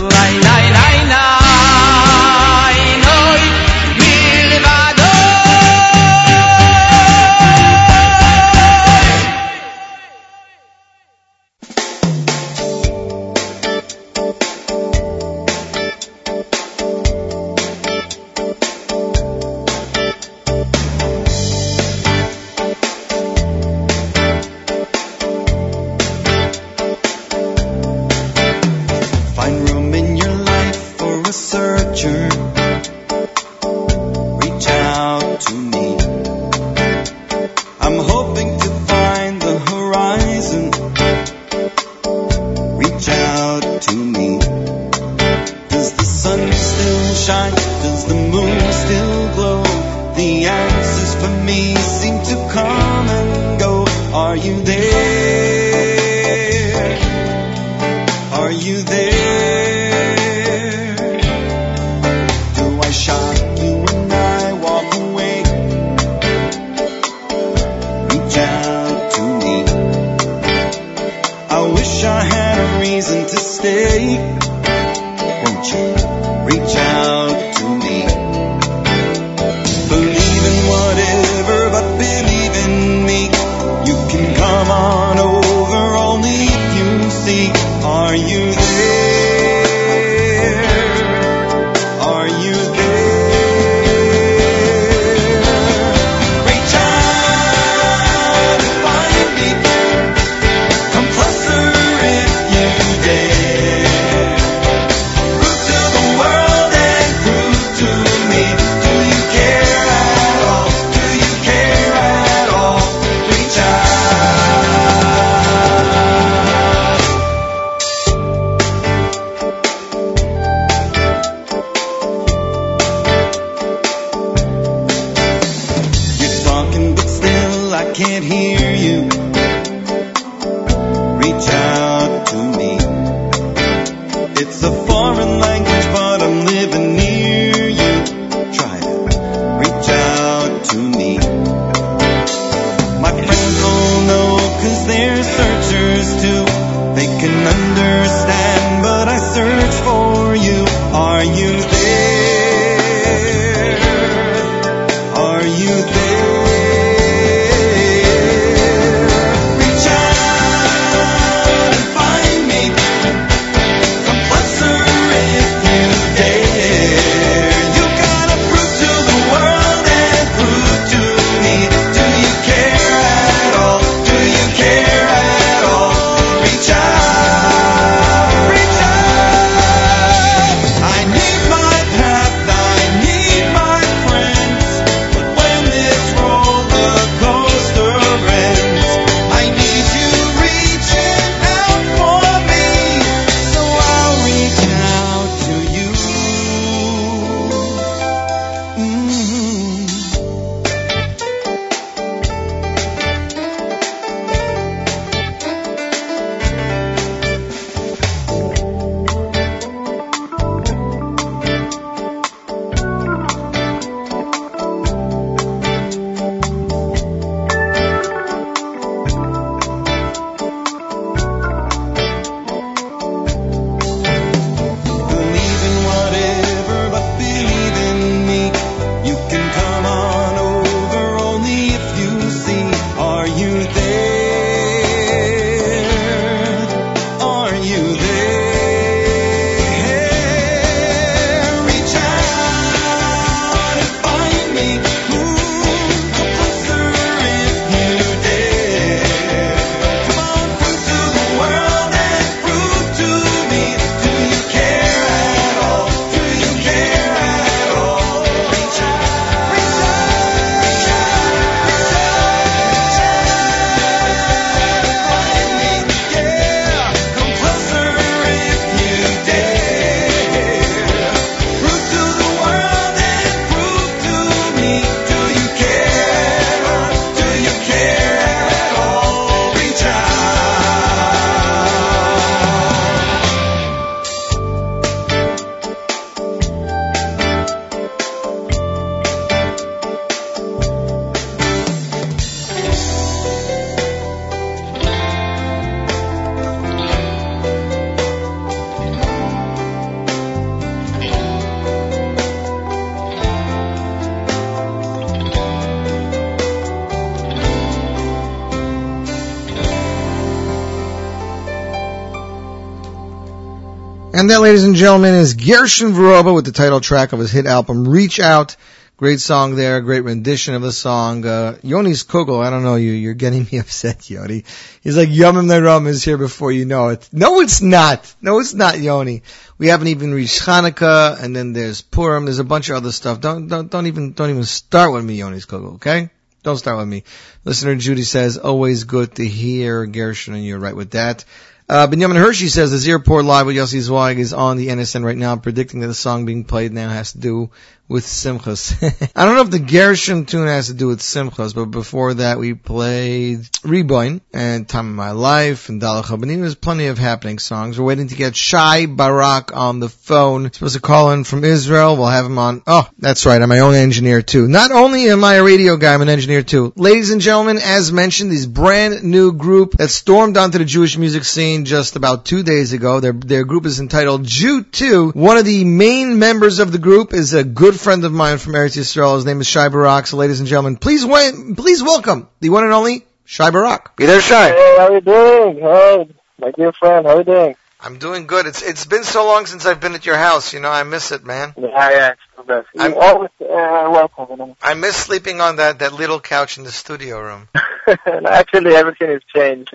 [314.26, 317.46] And that, ladies and gentlemen, is Gershon Veroba with the title track of his hit
[317.46, 318.56] album, Reach Out.
[318.96, 321.24] Great song there, great rendition of the song.
[321.24, 324.42] Uh, Yoni's Kugel, I don't know you, you're getting me upset, Yoni.
[324.82, 327.08] He's like, Yomim Neram is here before you know it.
[327.12, 328.12] No, it's not.
[328.20, 329.22] No, it's not, Yoni.
[329.58, 333.20] We haven't even reached Hanukkah, and then there's Purim, there's a bunch of other stuff.
[333.20, 336.10] Don't, don't, don't even, don't even start with me, Yoni's Kugel, okay?
[336.42, 337.04] Don't start with me.
[337.44, 341.24] Listener Judy says, always good to hear Gershon, and you're right with that.
[341.68, 345.04] Uh, Benjamin Hershey says the Z Report Live with Yossi Zweig is on the NSN
[345.04, 347.50] right now, predicting that the song being played now has to do
[347.88, 349.10] with Simchas.
[349.16, 352.38] I don't know if the Gershon tune has to do with Simchas, but before that
[352.38, 356.40] we played Ribon and Time of My Life and Dalach Habanim.
[356.40, 357.78] There's plenty of happening songs.
[357.78, 360.52] We're waiting to get Shai Barak on the phone.
[360.52, 361.96] Supposed to call in from Israel.
[361.96, 362.62] We'll have him on.
[362.66, 363.40] Oh, that's right.
[363.40, 364.48] I'm my own engineer too.
[364.48, 366.72] Not only am I a radio guy, I'm an engineer too.
[366.76, 371.24] Ladies and gentlemen, as mentioned, this brand new group that stormed onto the Jewish music
[371.24, 373.00] scene just about two days ago.
[373.00, 375.10] Their, their group is entitled Jew 2.
[375.10, 378.52] One of the main members of the group is a good friend of mine from
[378.52, 379.16] Eretz Yisrael.
[379.16, 380.06] His name is Shai Barak.
[380.06, 383.96] So ladies and gentlemen, please wa- please welcome the one and only Shai Barak.
[383.96, 384.48] Be there, Shai.
[384.48, 385.58] Hey, how you doing?
[385.60, 387.56] Hey, my dear friend, how you doing?
[387.80, 388.46] I'm doing good.
[388.46, 390.52] It's it's been so long since I've been at your house.
[390.52, 391.54] You know, I miss it, man.
[391.56, 393.44] Yeah, yeah, I'm- You're always uh,
[393.90, 394.26] welcome.
[394.30, 394.56] You know.
[394.62, 397.48] I miss sleeping on that that little couch in the studio room.
[398.26, 399.74] Actually, everything has changed.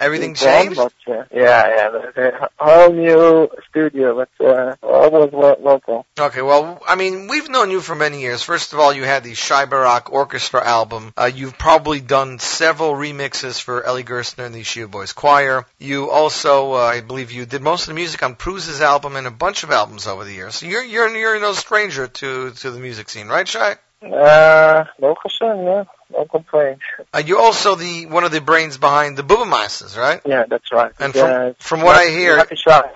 [0.00, 0.76] Everything changed.
[0.76, 6.02] But, uh, yeah, yeah, a whole new studio, but uh, always wel- welcome.
[6.18, 8.42] Okay, well, I mean, we've known you for many years.
[8.42, 11.12] First of all, you had the Shai Barak Orchestra album.
[11.16, 15.66] Uh, you've probably done several remixes for Eli Gerstner and the Yeshiva Boys Choir.
[15.78, 19.28] You also, uh, I believe, you did most of the music on Pruz's album and
[19.28, 20.56] a bunch of albums over the years.
[20.56, 23.76] So you're you're you're no stranger to to the music scene, right, Shai?
[24.02, 26.82] Uh, Baruch Hashem, yeah, no complaints.
[27.14, 30.20] Uh, you're also the one of the brains behind the Bubba Masters, right?
[30.24, 30.92] Yeah, that's right.
[30.98, 32.92] And Yeah, from what I hear, shot,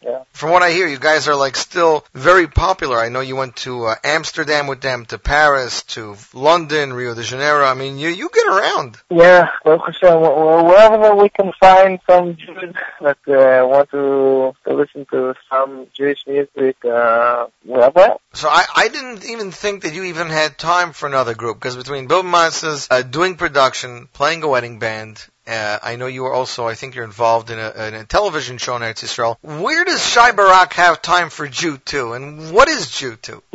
[0.00, 0.22] yeah.
[0.32, 2.98] From what I hear, you guys are like still very popular.
[2.98, 7.22] I know you went to uh, Amsterdam with them, to Paris, to London, Rio de
[7.22, 7.64] Janeiro.
[7.66, 8.96] I mean, you you get around.
[9.10, 14.54] Yeah, Baruch Hashem, wh- wh- wherever we can find some Jews that uh, want to,
[14.64, 18.16] to listen to some Jewish music, uh, there.
[18.38, 21.74] So I, I didn't even think that you even had time for another group because
[21.74, 26.32] between Bill Masters, uh, doing production, playing a wedding band, uh, I know you are
[26.32, 29.36] also, I think you're involved in a, in a television show in Eretz.
[29.42, 32.12] Where does Shai Barak have time for Jew 2?
[32.12, 33.42] And what is Jew 2?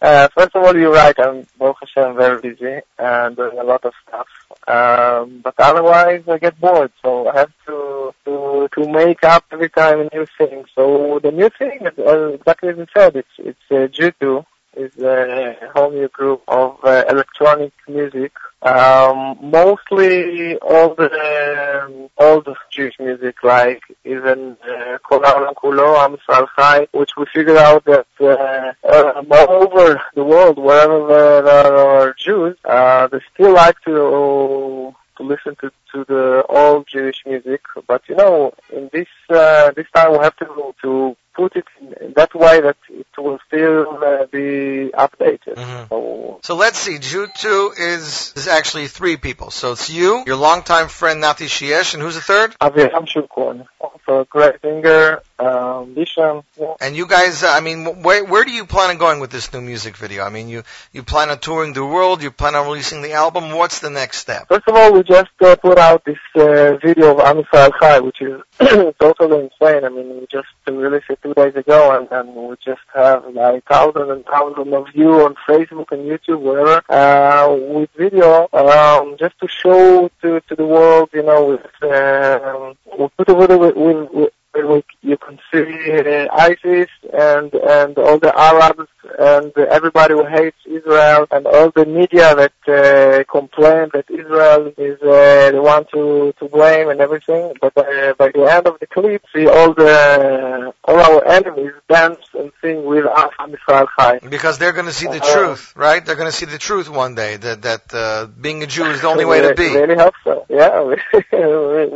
[0.00, 1.18] Uh, first of all, you're right.
[1.18, 4.28] I'm Baruch Hashem very busy and doing a lot of stuff.
[4.68, 9.70] Um, but otherwise, I get bored, so I have to to to make up every
[9.70, 10.64] time a new thing.
[10.74, 14.44] So the new thing, uh, exactly as you said, it's it's uh, Jutu
[14.76, 18.32] is a whole new group of uh, electronic music.
[18.60, 21.78] Um, mostly the
[22.18, 26.16] um, the Jewish music, like even uh, Kol Ha'olam Kulo, Am
[26.56, 31.76] Chai, which we figured out that uh, uh, all over the world, wherever there, there
[31.76, 37.62] are Jews, uh, they still like to to listen to to the old Jewish music.
[37.86, 41.68] But you know, in this uh, this time we have to go to put it
[41.80, 45.56] in that way that it will still uh, be updated.
[45.88, 46.98] So, So let's see.
[46.98, 49.50] 2 is, is actually three people.
[49.50, 52.58] So it's you, your longtime friend Nati Shiesh, and who's the third?
[52.58, 56.42] Aviram Shulkon, also a great singer, um, Bisham.
[56.60, 56.74] Yeah.
[56.80, 59.52] And you guys, uh, I mean, where where do you plan on going with this
[59.52, 60.24] new music video?
[60.24, 63.52] I mean, you you plan on touring the world, you plan on releasing the album.
[63.52, 64.48] What's the next step?
[64.48, 68.00] First of all, we just uh, put out this uh, video of Am Yisrael Chai,
[68.00, 68.40] which is
[69.00, 69.84] totally insane.
[69.84, 73.64] I mean, we just released it two days ago, and, and we just have like
[73.64, 79.38] thousands and thousands of you on Facebook and YouTube, wherever, uh, with video, um, just
[79.40, 83.76] to show to to the world, you know, with um, we put a video with,
[83.76, 88.88] with, with you can see uh, ISIS and and all the Arabs
[89.18, 95.00] and everybody who hates Israel and all the media that uh, complain that Israel is
[95.02, 97.52] uh, the one to to blame and everything.
[97.60, 102.24] But uh, by the end of the clip, see all the all our enemies dance
[102.34, 104.18] and sing with us on Israel Chai.
[104.36, 106.04] Because they're going to see the Uh, truth, right?
[106.04, 107.36] They're going to see the truth one day.
[107.36, 109.70] That that uh, being a Jew is the only way to be.
[109.74, 110.46] Really hope so.
[110.48, 110.94] Yeah,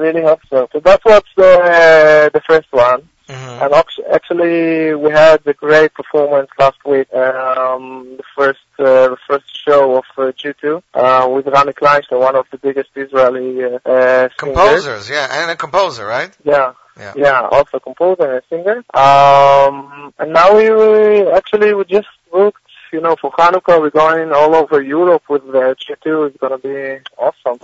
[0.04, 0.68] really hope so.
[0.72, 3.08] So that's what's the the first one.
[3.28, 3.62] Mm-hmm.
[3.64, 3.74] And
[4.12, 7.12] actually, we had a great performance last week.
[7.14, 12.36] Um, the first uh, the first show of uh, G2 uh, with Rami Kleinstein, one
[12.36, 14.32] of the biggest Israeli uh, uh, singers.
[14.36, 16.36] Composers, yeah, and a composer, right?
[16.44, 16.72] Yeah.
[16.98, 17.14] Yeah.
[17.16, 18.84] Yeah, also composer and singer.
[18.92, 22.61] Um, and now we we- actually we just booked
[22.92, 26.28] you know, for Hanukkah, we're going all over Europe with the G2.
[26.28, 27.58] It's going to be awesome.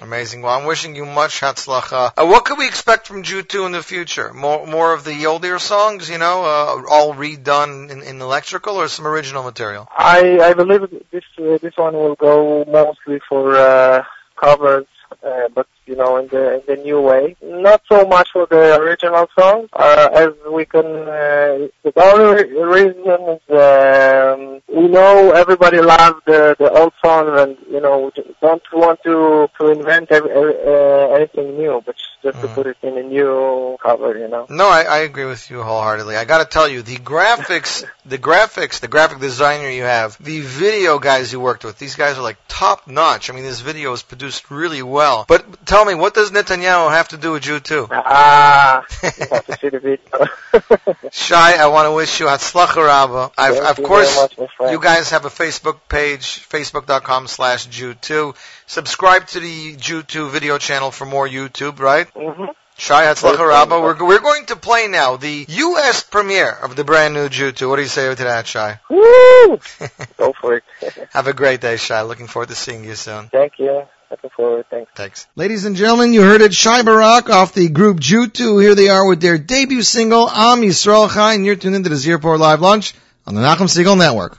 [0.00, 0.42] Amazing.
[0.42, 2.12] Well, I'm wishing you much hatzlacha.
[2.16, 4.32] Uh, what could we expect from Jew 2 in the future?
[4.32, 8.88] More more of the Yoldir songs, you know, uh, all redone in, in electrical or
[8.88, 9.86] some original material?
[9.96, 14.04] I I believe this uh, this one will go mostly for uh,
[14.36, 14.86] covers,
[15.22, 17.36] uh, but you know, in the in the new way.
[17.42, 20.86] Not so much for the original song, uh, as we can.
[20.86, 27.56] Uh, the only reason is um, we know everybody loves the the old song, and
[27.70, 28.10] you know,
[28.40, 32.96] don't want to to invent ev- uh, anything new, but just to put it in
[32.98, 34.18] a new cover.
[34.18, 34.46] You know.
[34.48, 36.16] No, I, I agree with you wholeheartedly.
[36.16, 40.40] I got to tell you, the graphics, the graphics, the graphic designer you have, the
[40.40, 43.30] video guys you worked with, these guys are like top notch.
[43.30, 45.24] I mean, this video is produced really well.
[45.28, 47.88] But tell me, what does Netanyahu have to do with you too?
[47.90, 51.00] Ah, you have to see the video.
[51.10, 53.32] Shai, I want to wish you Hatzlacha Rabba.
[53.36, 58.36] I've, Thank of you course, much, you guys have a Facebook page, facebook.com slash Jew2.
[58.66, 62.06] Subscribe to the Jew2 video channel for more YouTube, right?
[62.14, 62.44] hmm
[62.76, 63.80] Shai Hatzlacha Rabba.
[63.80, 66.02] We're, we're going to play now the U.S.
[66.02, 67.68] premiere of the brand new Jew2.
[67.68, 68.80] What do you say to that, Shai?
[68.90, 69.60] Woo!
[70.16, 70.64] Go for it.
[71.10, 72.02] Have a great day, Shai.
[72.02, 73.28] Looking forward to seeing you soon.
[73.28, 73.86] Thank you.
[74.14, 74.66] Looking forward.
[74.70, 74.92] Thanks.
[74.94, 75.26] Thanks.
[75.34, 76.54] Ladies and gentlemen, you heard it.
[76.54, 78.62] Shai Barak off the group Jew2.
[78.62, 81.96] Here they are with their debut single, Am Yisrael Chai, and you're tuned into the
[81.96, 82.94] Z Report Live Lunch
[83.26, 84.38] on the Nachum Segal Network.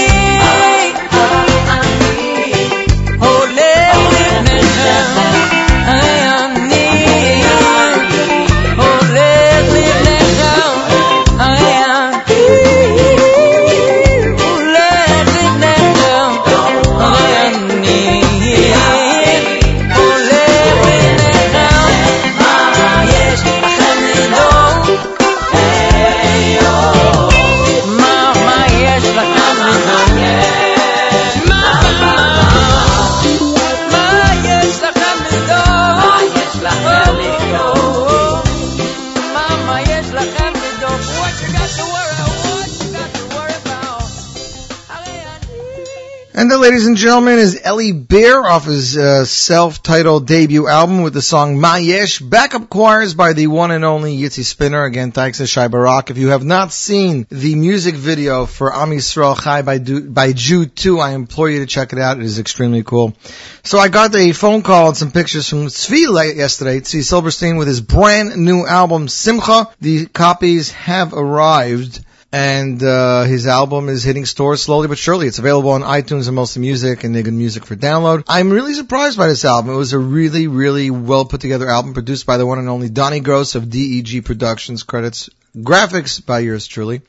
[46.71, 51.57] ladies and gentlemen, is Ellie Bear off his uh, self-titled debut album with the song
[51.57, 52.21] Mayesh.
[52.29, 54.85] Backup choirs by the one and only Yitzi Spinner.
[54.85, 56.11] Again, thanks to Shai Barak.
[56.11, 60.31] If you have not seen the music video for Am Yisrael Chai by, Du- by
[60.31, 62.19] Jude 2, I implore you to check it out.
[62.19, 63.17] It is extremely cool.
[63.63, 67.67] So I got a phone call and some pictures from Tzvi yesterday, Tzvi Silverstein with
[67.67, 69.67] his brand new album Simcha.
[69.81, 71.99] The copies have arrived
[72.31, 75.27] and uh, his album is hitting stores slowly but surely.
[75.27, 78.23] It's available on iTunes and most of music and Nigun Music for download.
[78.27, 79.73] I'm really surprised by this album.
[79.73, 82.89] It was a really, really well put together album produced by the one and only
[82.89, 84.83] Donnie Gross of DEG Productions.
[84.83, 87.01] Credits graphics by yours truly.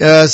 [0.00, 0.26] Uh,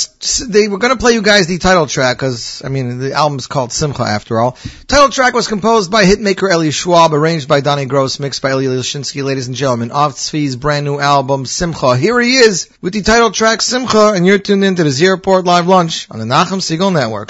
[0.47, 3.37] they were going to play you guys the title track because, I mean, the album
[3.37, 4.57] is called Simcha after all.
[4.87, 8.67] Title track was composed by hitmaker Eli Schwebel, arranged by Donnie Gross, mixed by Eli
[8.67, 9.23] Lishinsky.
[9.25, 11.97] Ladies and gentlemen, off Tzvi's brand new album Simcha.
[11.97, 15.43] Here he is with the title track Simcha, and you're tuned into the Z Report
[15.43, 17.29] Live Lunch on the Nachum Segal Network.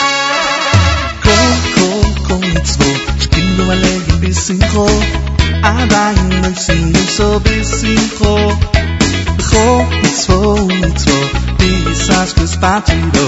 [11.57, 13.27] pisas kristatiro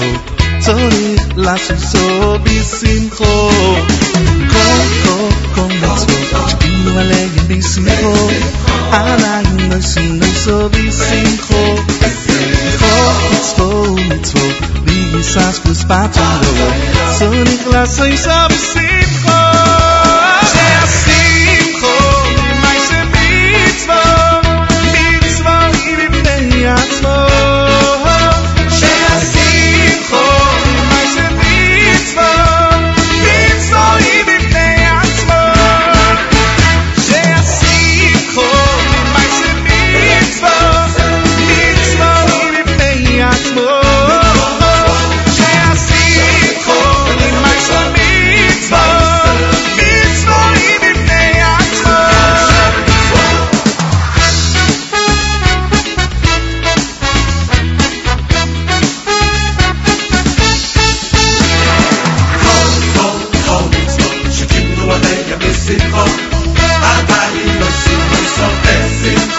[0.60, 3.32] Zori lasu sobi simcho
[4.52, 8.14] Kol kol kol mitzvot Shkinu aleim bi simcho
[9.00, 11.62] Alayin lo sinu sobi simcho
[12.80, 16.68] Kol mitzvot mitzvot Pisas kristatiro
[17.18, 19.40] Zori lasu sobi simcho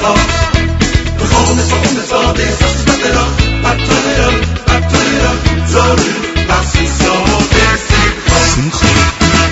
[0.10, 3.32] udenfor Rummet for udenfor, det er første stop det op
[3.64, 4.38] Bak drømmet op,
[4.68, 5.40] bak drømmet op
[5.72, 6.08] Så nu,
[6.50, 8.02] bak sin sovedækse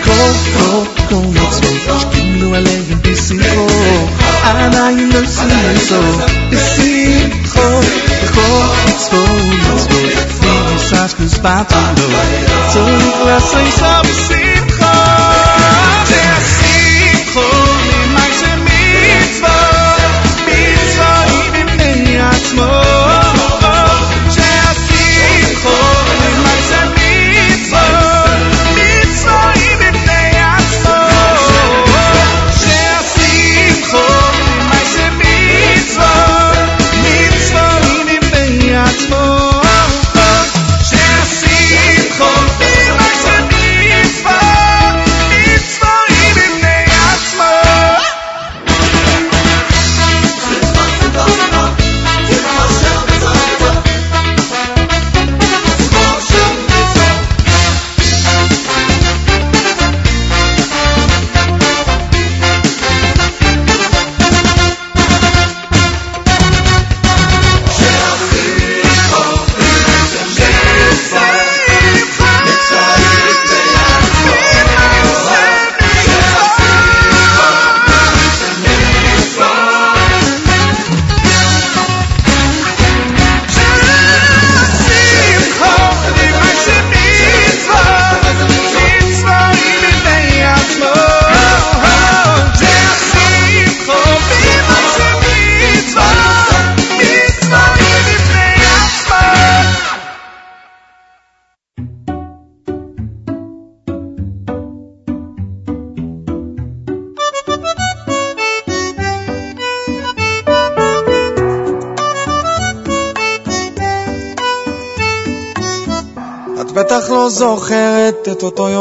[0.06, 4.10] Kom, kom, kom, let's go Stil nu er lægen i sin krog
[4.48, 5.92] Ah, nej, en løs, en løs,
[6.56, 7.84] i sin krog
[8.34, 9.22] Kom, let's go,
[9.66, 10.00] let's go
[10.70, 12.06] Lige sagsnes bare til nu
[12.74, 13.89] Så nu er sig så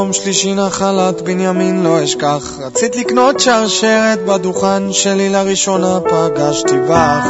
[0.09, 2.59] יום שלישי נחלת בנימין לא אשכח.
[2.59, 7.27] רצית לקנות שרשרת בדוכן שלי לראשונה פגשתי בך.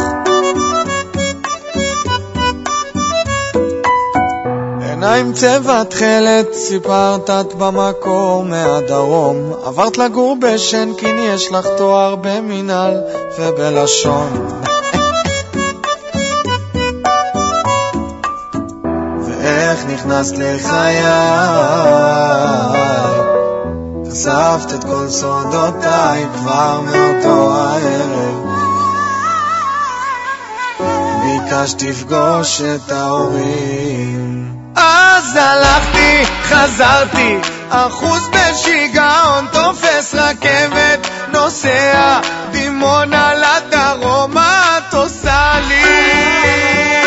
[4.81, 9.53] עיניים צבע תכלת, סיפרת את במקור מהדרום.
[9.65, 13.01] עברת לגור בשנקין, יש לך תואר במינהל
[13.39, 14.68] ובלשון
[20.19, 21.03] נכנסת לחיי
[24.11, 28.49] חשפת את כל סודותיי כבר מאותו הערב.
[31.23, 34.57] ביקשת לפגוש את ההורים.
[34.77, 37.39] אז הלכתי, חזרתי,
[37.71, 42.21] אחוז בשיגעון, תופס רכבת, נוסע,
[42.51, 46.98] דימונה לדרום, מה את עושה לי?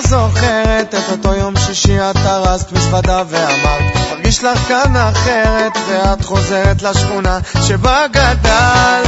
[0.00, 6.82] זוכרת את אותו יום שישי את הרסת מזוודה ואמרת מרגיש לך כאן אחרת ואת חוזרת
[6.82, 9.02] לשכונה שבה גדל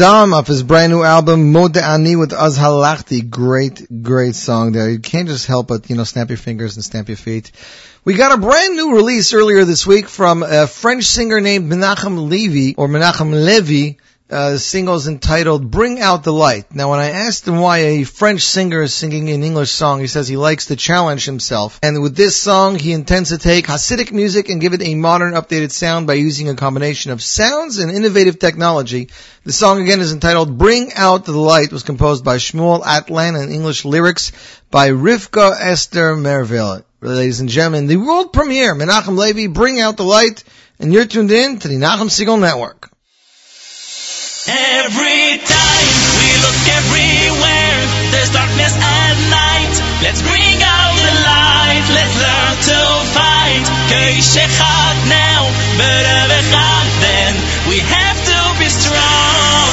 [0.00, 3.30] Adam off his brand new album, Mode Ani with Az Halachti.
[3.30, 4.90] Great, great song there.
[4.90, 7.52] You can't just help but, you know, snap your fingers and stamp your feet
[8.04, 12.28] We got a brand new release earlier this week from a French singer named Menachem
[12.28, 13.98] Levy, or Menachem Levy.
[14.34, 16.74] Uh, the single is entitled Bring Out the Light.
[16.74, 20.08] Now when I asked him why a French singer is singing an English song, he
[20.08, 21.78] says he likes to challenge himself.
[21.84, 25.34] And with this song, he intends to take Hasidic music and give it a modern
[25.34, 29.10] updated sound by using a combination of sounds and innovative technology.
[29.44, 33.52] The song again is entitled Bring Out the Light, was composed by Shmuel Atlan and
[33.52, 34.32] English lyrics
[34.68, 36.82] by Rivka Esther Merville.
[37.00, 40.42] Ladies and gentlemen, the world premiere, Menachem Levy, Bring Out the Light,
[40.80, 42.90] and you're tuned in to the Nachum Segal Network.
[44.46, 45.88] Every time
[46.20, 47.80] we look everywhere,
[48.12, 49.72] there's darkness at night.
[50.04, 51.84] Let's bring out the light.
[51.88, 52.80] Let's learn to
[53.16, 53.64] fight.
[53.88, 55.48] Keishechad now,
[55.80, 57.32] but Echad then.
[57.72, 59.72] We have to be strong.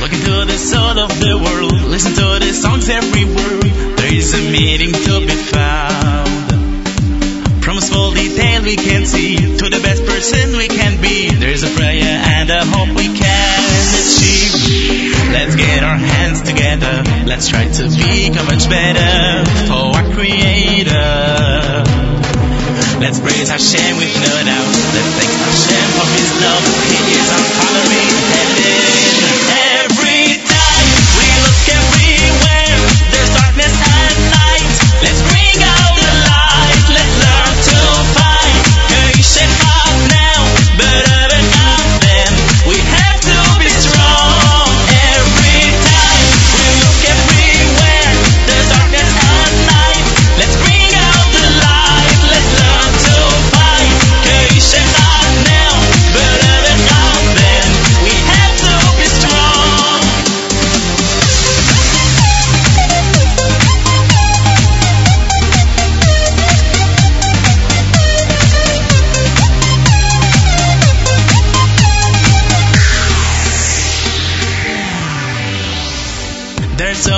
[0.00, 1.76] Look into the soul of the world.
[1.92, 3.98] Listen to the songs every word.
[3.98, 6.26] There is a meaning to be found.
[7.62, 11.34] From a small detail we can see to the best person we can be.
[11.34, 13.25] There's a prayer and a hope we can
[14.06, 15.10] achieve.
[15.34, 17.02] Let's get our hands together.
[17.26, 20.94] Let's try to become much better for our Creator.
[23.02, 24.72] Let's praise Hashem with no doubt.
[24.94, 26.64] Let's thank Hashem for His love.
[26.86, 28.05] He is our Father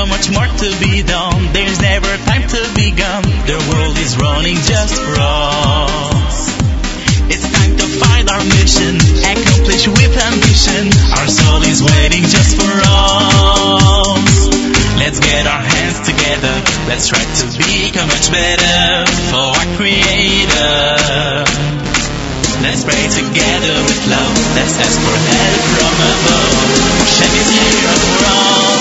[0.08, 1.52] much more to be done.
[1.52, 3.28] There's never time to be gone.
[3.44, 6.56] The world is running just for us.
[7.28, 10.88] It's time to find our mission, accomplish with ambition.
[11.12, 14.48] Our soul is waiting just for us.
[14.96, 16.56] Let's get our hands together.
[16.88, 21.44] Let's try to become much better for our Creator.
[22.64, 24.34] Let's pray together with love.
[24.56, 26.56] Let's ask for help from above.
[27.04, 28.77] Hashem is here for us.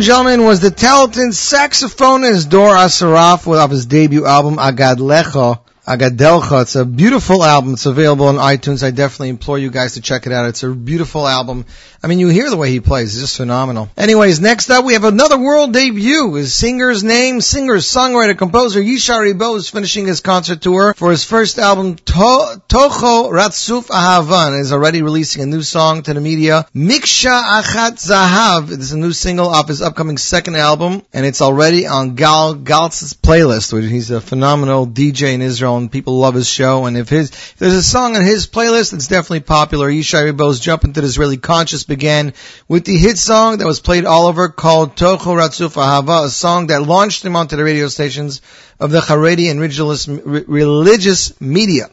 [0.00, 5.58] And gentlemen, was the talented saxophonist Dor Asaraf with off his debut album Agad Lecho.
[5.90, 6.62] Agadelcha.
[6.62, 7.72] It's a beautiful album.
[7.72, 8.84] It's available on iTunes.
[8.84, 10.46] I definitely implore you guys to check it out.
[10.46, 11.66] It's a beautiful album.
[12.02, 13.12] I mean, you hear the way he plays.
[13.12, 13.90] It's just phenomenal.
[13.96, 16.32] Anyways, next up we have another world debut.
[16.34, 21.24] His singer's name, singer, songwriter, composer Yishai Ribo is finishing his concert tour for his
[21.24, 26.66] first album, to- Tocho Ratsuf Ahavan, is already releasing a new song to the media.
[26.74, 28.70] Miksha Achat Zahav.
[28.70, 33.12] Is a new single off his upcoming second album, and it's already on Gal Galtz's
[33.12, 36.86] playlist, which he's a phenomenal DJ in Israel, people love his show.
[36.86, 39.90] And if his if there's a song on his playlist, it's definitely popular.
[39.90, 42.34] Yishai Ribo's Jump into the Israeli Conscious began
[42.68, 46.68] with the hit song that was played all over called Tocho Ratzuf Ahava, a song
[46.68, 48.42] that launched him onto the radio stations
[48.78, 51.90] of the Haredi and religious media.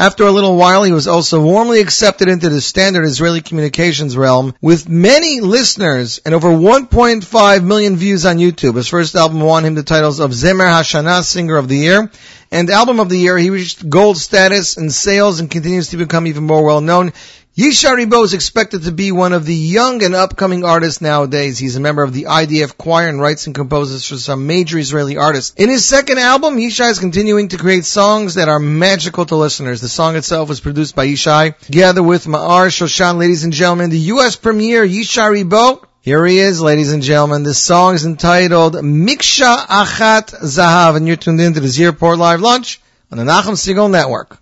[0.00, 4.54] After a little while, he was also warmly accepted into the standard Israeli communications realm
[4.60, 8.76] with many listeners and over 1.5 million views on YouTube.
[8.76, 12.12] His first album won him the titles of Zemer Hashana, Singer of the Year,
[12.52, 13.36] and Album of the Year.
[13.38, 17.12] He reached gold status in sales and continues to become even more well known.
[17.58, 21.58] Yishai Ribo is expected to be one of the young and upcoming artists nowadays.
[21.58, 25.16] He's a member of the IDF choir and writes and composes for some major Israeli
[25.16, 25.54] artists.
[25.56, 29.80] In his second album, Yishai is continuing to create songs that are magical to listeners.
[29.80, 33.18] The song itself was produced by Yishai, together with Ma'ar Shoshan.
[33.18, 34.36] Ladies and gentlemen, the U.S.
[34.36, 35.84] premiere, Yishai Ribo.
[36.00, 37.42] Here he is, ladies and gentlemen.
[37.42, 42.18] This song is entitled Miksha Achat Zahav, and you're tuned in to the Z Report
[42.18, 42.80] Live Lunch
[43.10, 44.38] on the Nachum Segal Network.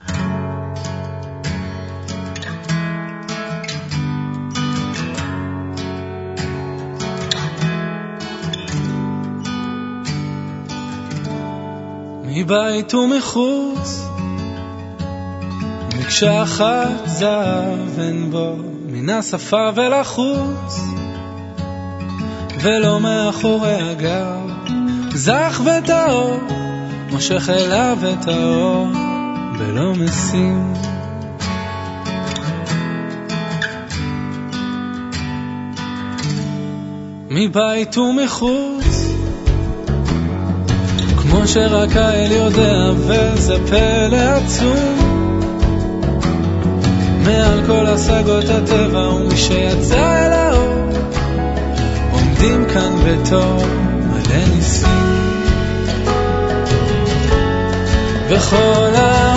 [12.38, 14.08] מבית ומחוץ,
[15.98, 18.56] מקשה אחת זהב אין בו,
[18.86, 20.80] מן השפה ולחוץ,
[22.60, 24.50] ולא מאחורי הגב,
[25.14, 26.36] זך וטהור,
[27.10, 28.86] מושך אליו את האור,
[29.58, 30.74] ולא משים.
[37.30, 38.75] מבית ומחוץ,
[41.36, 44.98] כמו שרק האל יודע, וזה פלא עצום.
[47.24, 50.88] מעל כל השגות הטבע ומי שיצא אל האור,
[52.12, 53.66] עומדים כאן בתור
[53.98, 54.88] מלא ניסים.
[58.28, 59.35] וכל העולם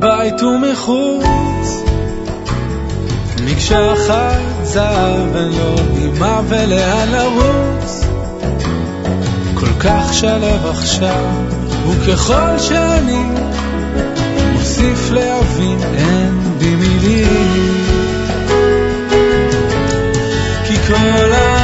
[0.00, 1.82] מבית ומחוץ.
[3.44, 8.04] מקשה אחת זהב אין לו ממה ולאן לרוץ.
[9.54, 11.24] כל כך שלב עכשיו
[11.88, 13.22] וככל שאני
[14.52, 16.29] מוסיף להבין אין
[20.90, 21.59] control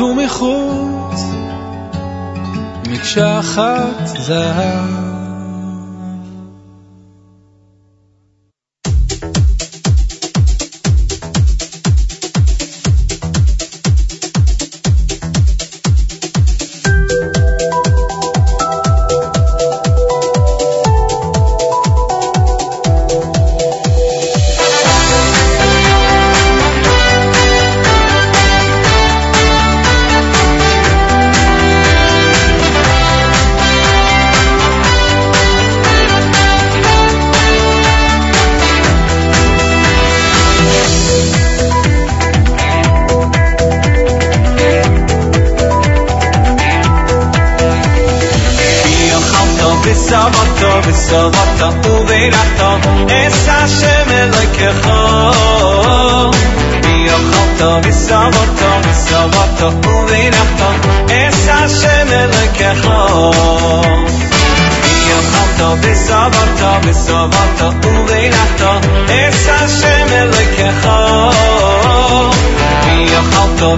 [0.00, 1.22] ומחוץ
[2.88, 4.97] מקשה אחת זהב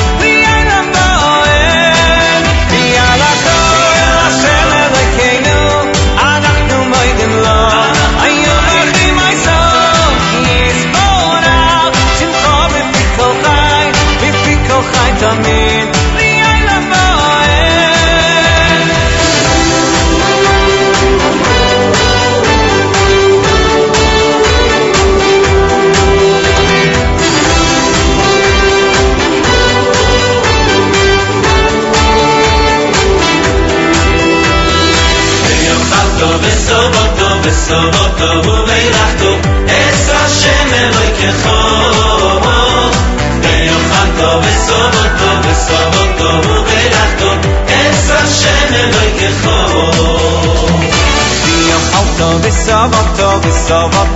[15.31, 15.60] i caminho.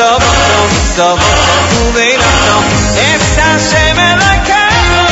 [0.00, 2.58] ויאכלו וסובתו וסובתו ובילכתו
[2.94, 5.04] את השם אלוהיכנו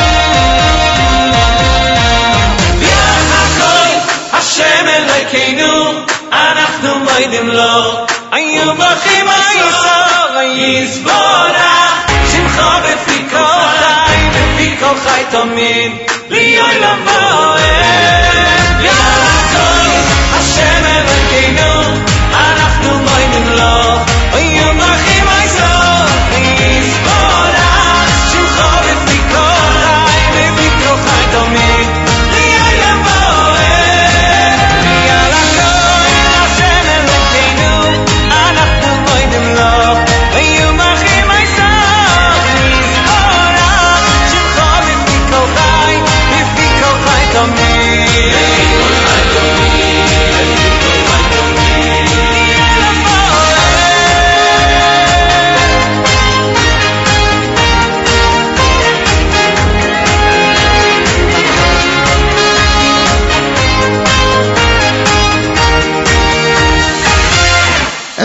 [2.79, 4.01] ויאכלו
[4.33, 5.93] השם אלוהיכנו
[6.33, 13.37] אנחנו מודים לו היו ברכים עיסו יזבורך שמך בפי כל
[13.79, 15.93] חי בפי כל חי תמיד
[16.31, 18.18] ליום מועד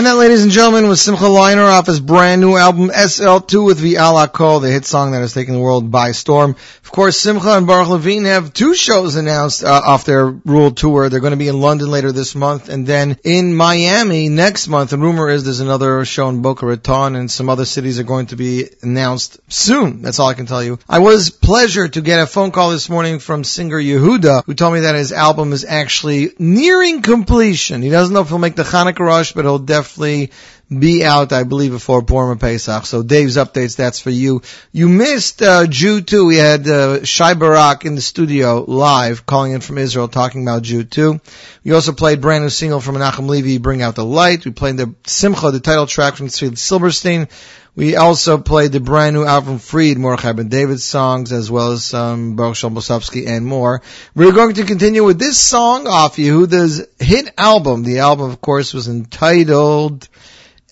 [0.05, 3.79] And that, ladies and gentlemen, was Simcha Leiner off his brand new album SL2 with
[3.79, 6.55] Vi'ala Kol, the hit song that has taken the world by storm.
[6.95, 11.09] Of course, Simcha and Baruch Levine have two shows announced uh, off their Rule Tour.
[11.09, 14.93] They're going to be in London later this month and then in Miami next month.
[14.93, 18.27] And rumor is there's another show in Boca Raton and some other cities are going
[18.27, 20.03] to be announced soon.
[20.03, 20.79] That's all I can tell you.
[20.87, 24.75] I was pleasure to get a phone call this morning from singer Yehuda who told
[24.75, 27.81] me that his album is actually nearing completion.
[27.81, 30.31] He doesn't know if he'll make the Hanukkah rush, but he'll definitely
[30.69, 32.85] be out, I believe, before Purim Pesach.
[32.85, 34.41] So Dave's updates, that's for you.
[34.71, 36.25] You missed uh, Jew 2.
[36.25, 40.63] We had uh, Shai Barak in the studio live, calling in from Israel, talking about
[40.63, 41.19] Jew 2.
[41.63, 44.45] We also played brand new single from Menachem Levy, Bring Out the Light.
[44.45, 47.27] We played the Simcha, the title track from Silverstein.
[47.75, 51.83] We also played the brand new album Freed, Mordechai Ben David songs, as well as
[51.83, 53.81] some Baruch Shalbosovsky and more.
[54.15, 57.83] We're going to continue with this song off Yehuda's hit album.
[57.83, 60.07] The album, of course, was entitled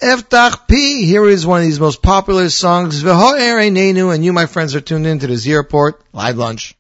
[0.04, 1.06] Eftach Pi.
[1.06, 4.82] Here is one of these most popular songs, V'ho'er Einenu, and you, my friends, are
[4.82, 6.76] tuned in to the Z Report Live Lunch.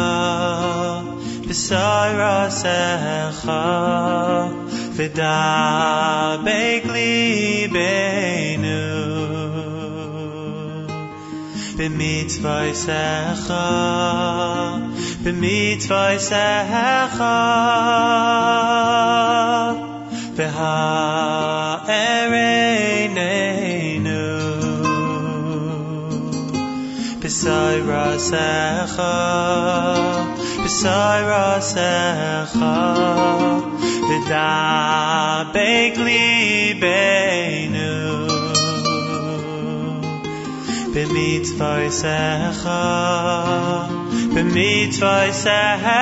[1.48, 2.80] bis i rase
[3.40, 3.62] kha
[4.96, 8.10] f'dabe klebene
[12.00, 13.64] mit weisage
[15.42, 15.82] mit
[27.30, 29.14] b'sayrasecha
[30.62, 32.72] b'sayrasecha
[34.08, 37.92] v'dabek libeinu
[40.94, 42.80] b'mitzvaysecha
[44.34, 46.00] b'mitzvaysecha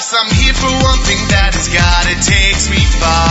[0.00, 3.29] I'm here for one thing that is God, it takes me far.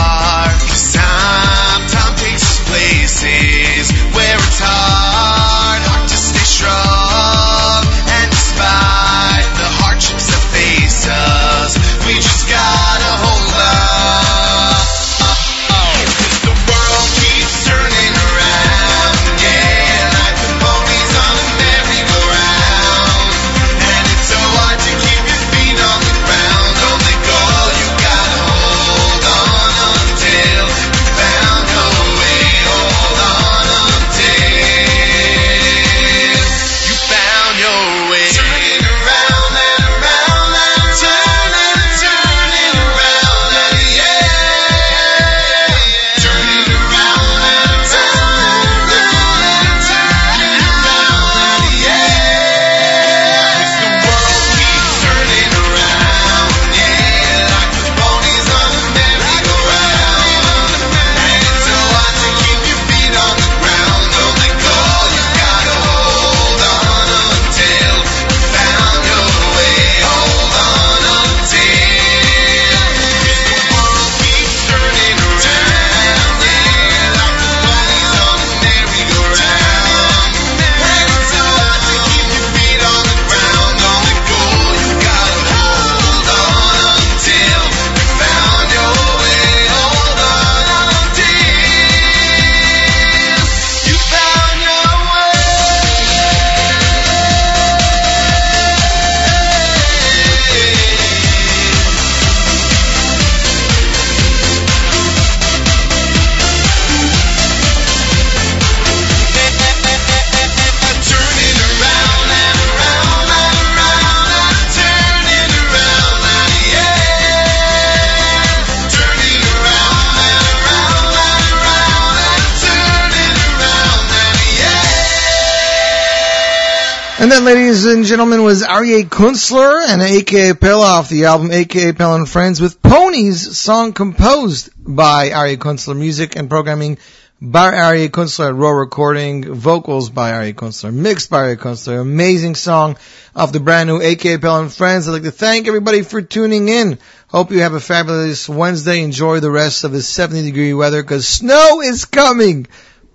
[127.70, 132.28] ladies and gentlemen, was Arye Kunstler and AKA Pella off, the album AKA Pella and
[132.28, 136.98] Friends with Ponies, song composed by Arye Kunstler, music and programming
[137.40, 142.96] by Arye Kunstler, raw recording, vocals by Arye Kunstler, mixed by Arye Kunstler, amazing song
[143.36, 145.08] of the brand new AKA Pella and Friends.
[145.08, 146.98] I'd like to thank everybody for tuning in.
[147.28, 149.04] Hope you have a fabulous Wednesday.
[149.04, 152.66] Enjoy the rest of the 70 degree weather because snow is coming.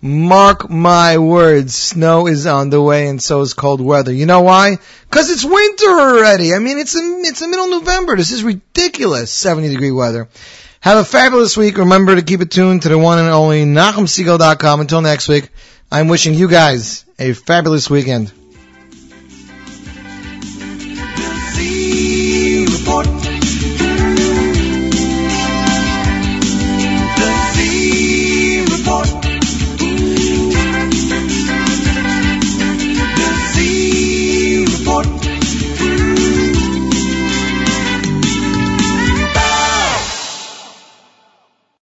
[0.05, 4.13] Mark my words, snow is on the way and so is cold weather.
[4.13, 4.77] You know why?
[5.09, 6.53] Cause it's winter already.
[6.53, 8.15] I mean, it's in, it's the middle of November.
[8.15, 9.31] This is ridiculous.
[9.31, 10.29] 70 degree weather.
[10.81, 11.79] Have a fabulous week.
[11.79, 14.79] Remember to keep it tuned to the one and only NachumSegal.com.
[14.79, 15.49] Until next week,
[15.91, 18.31] I'm wishing you guys a fabulous weekend.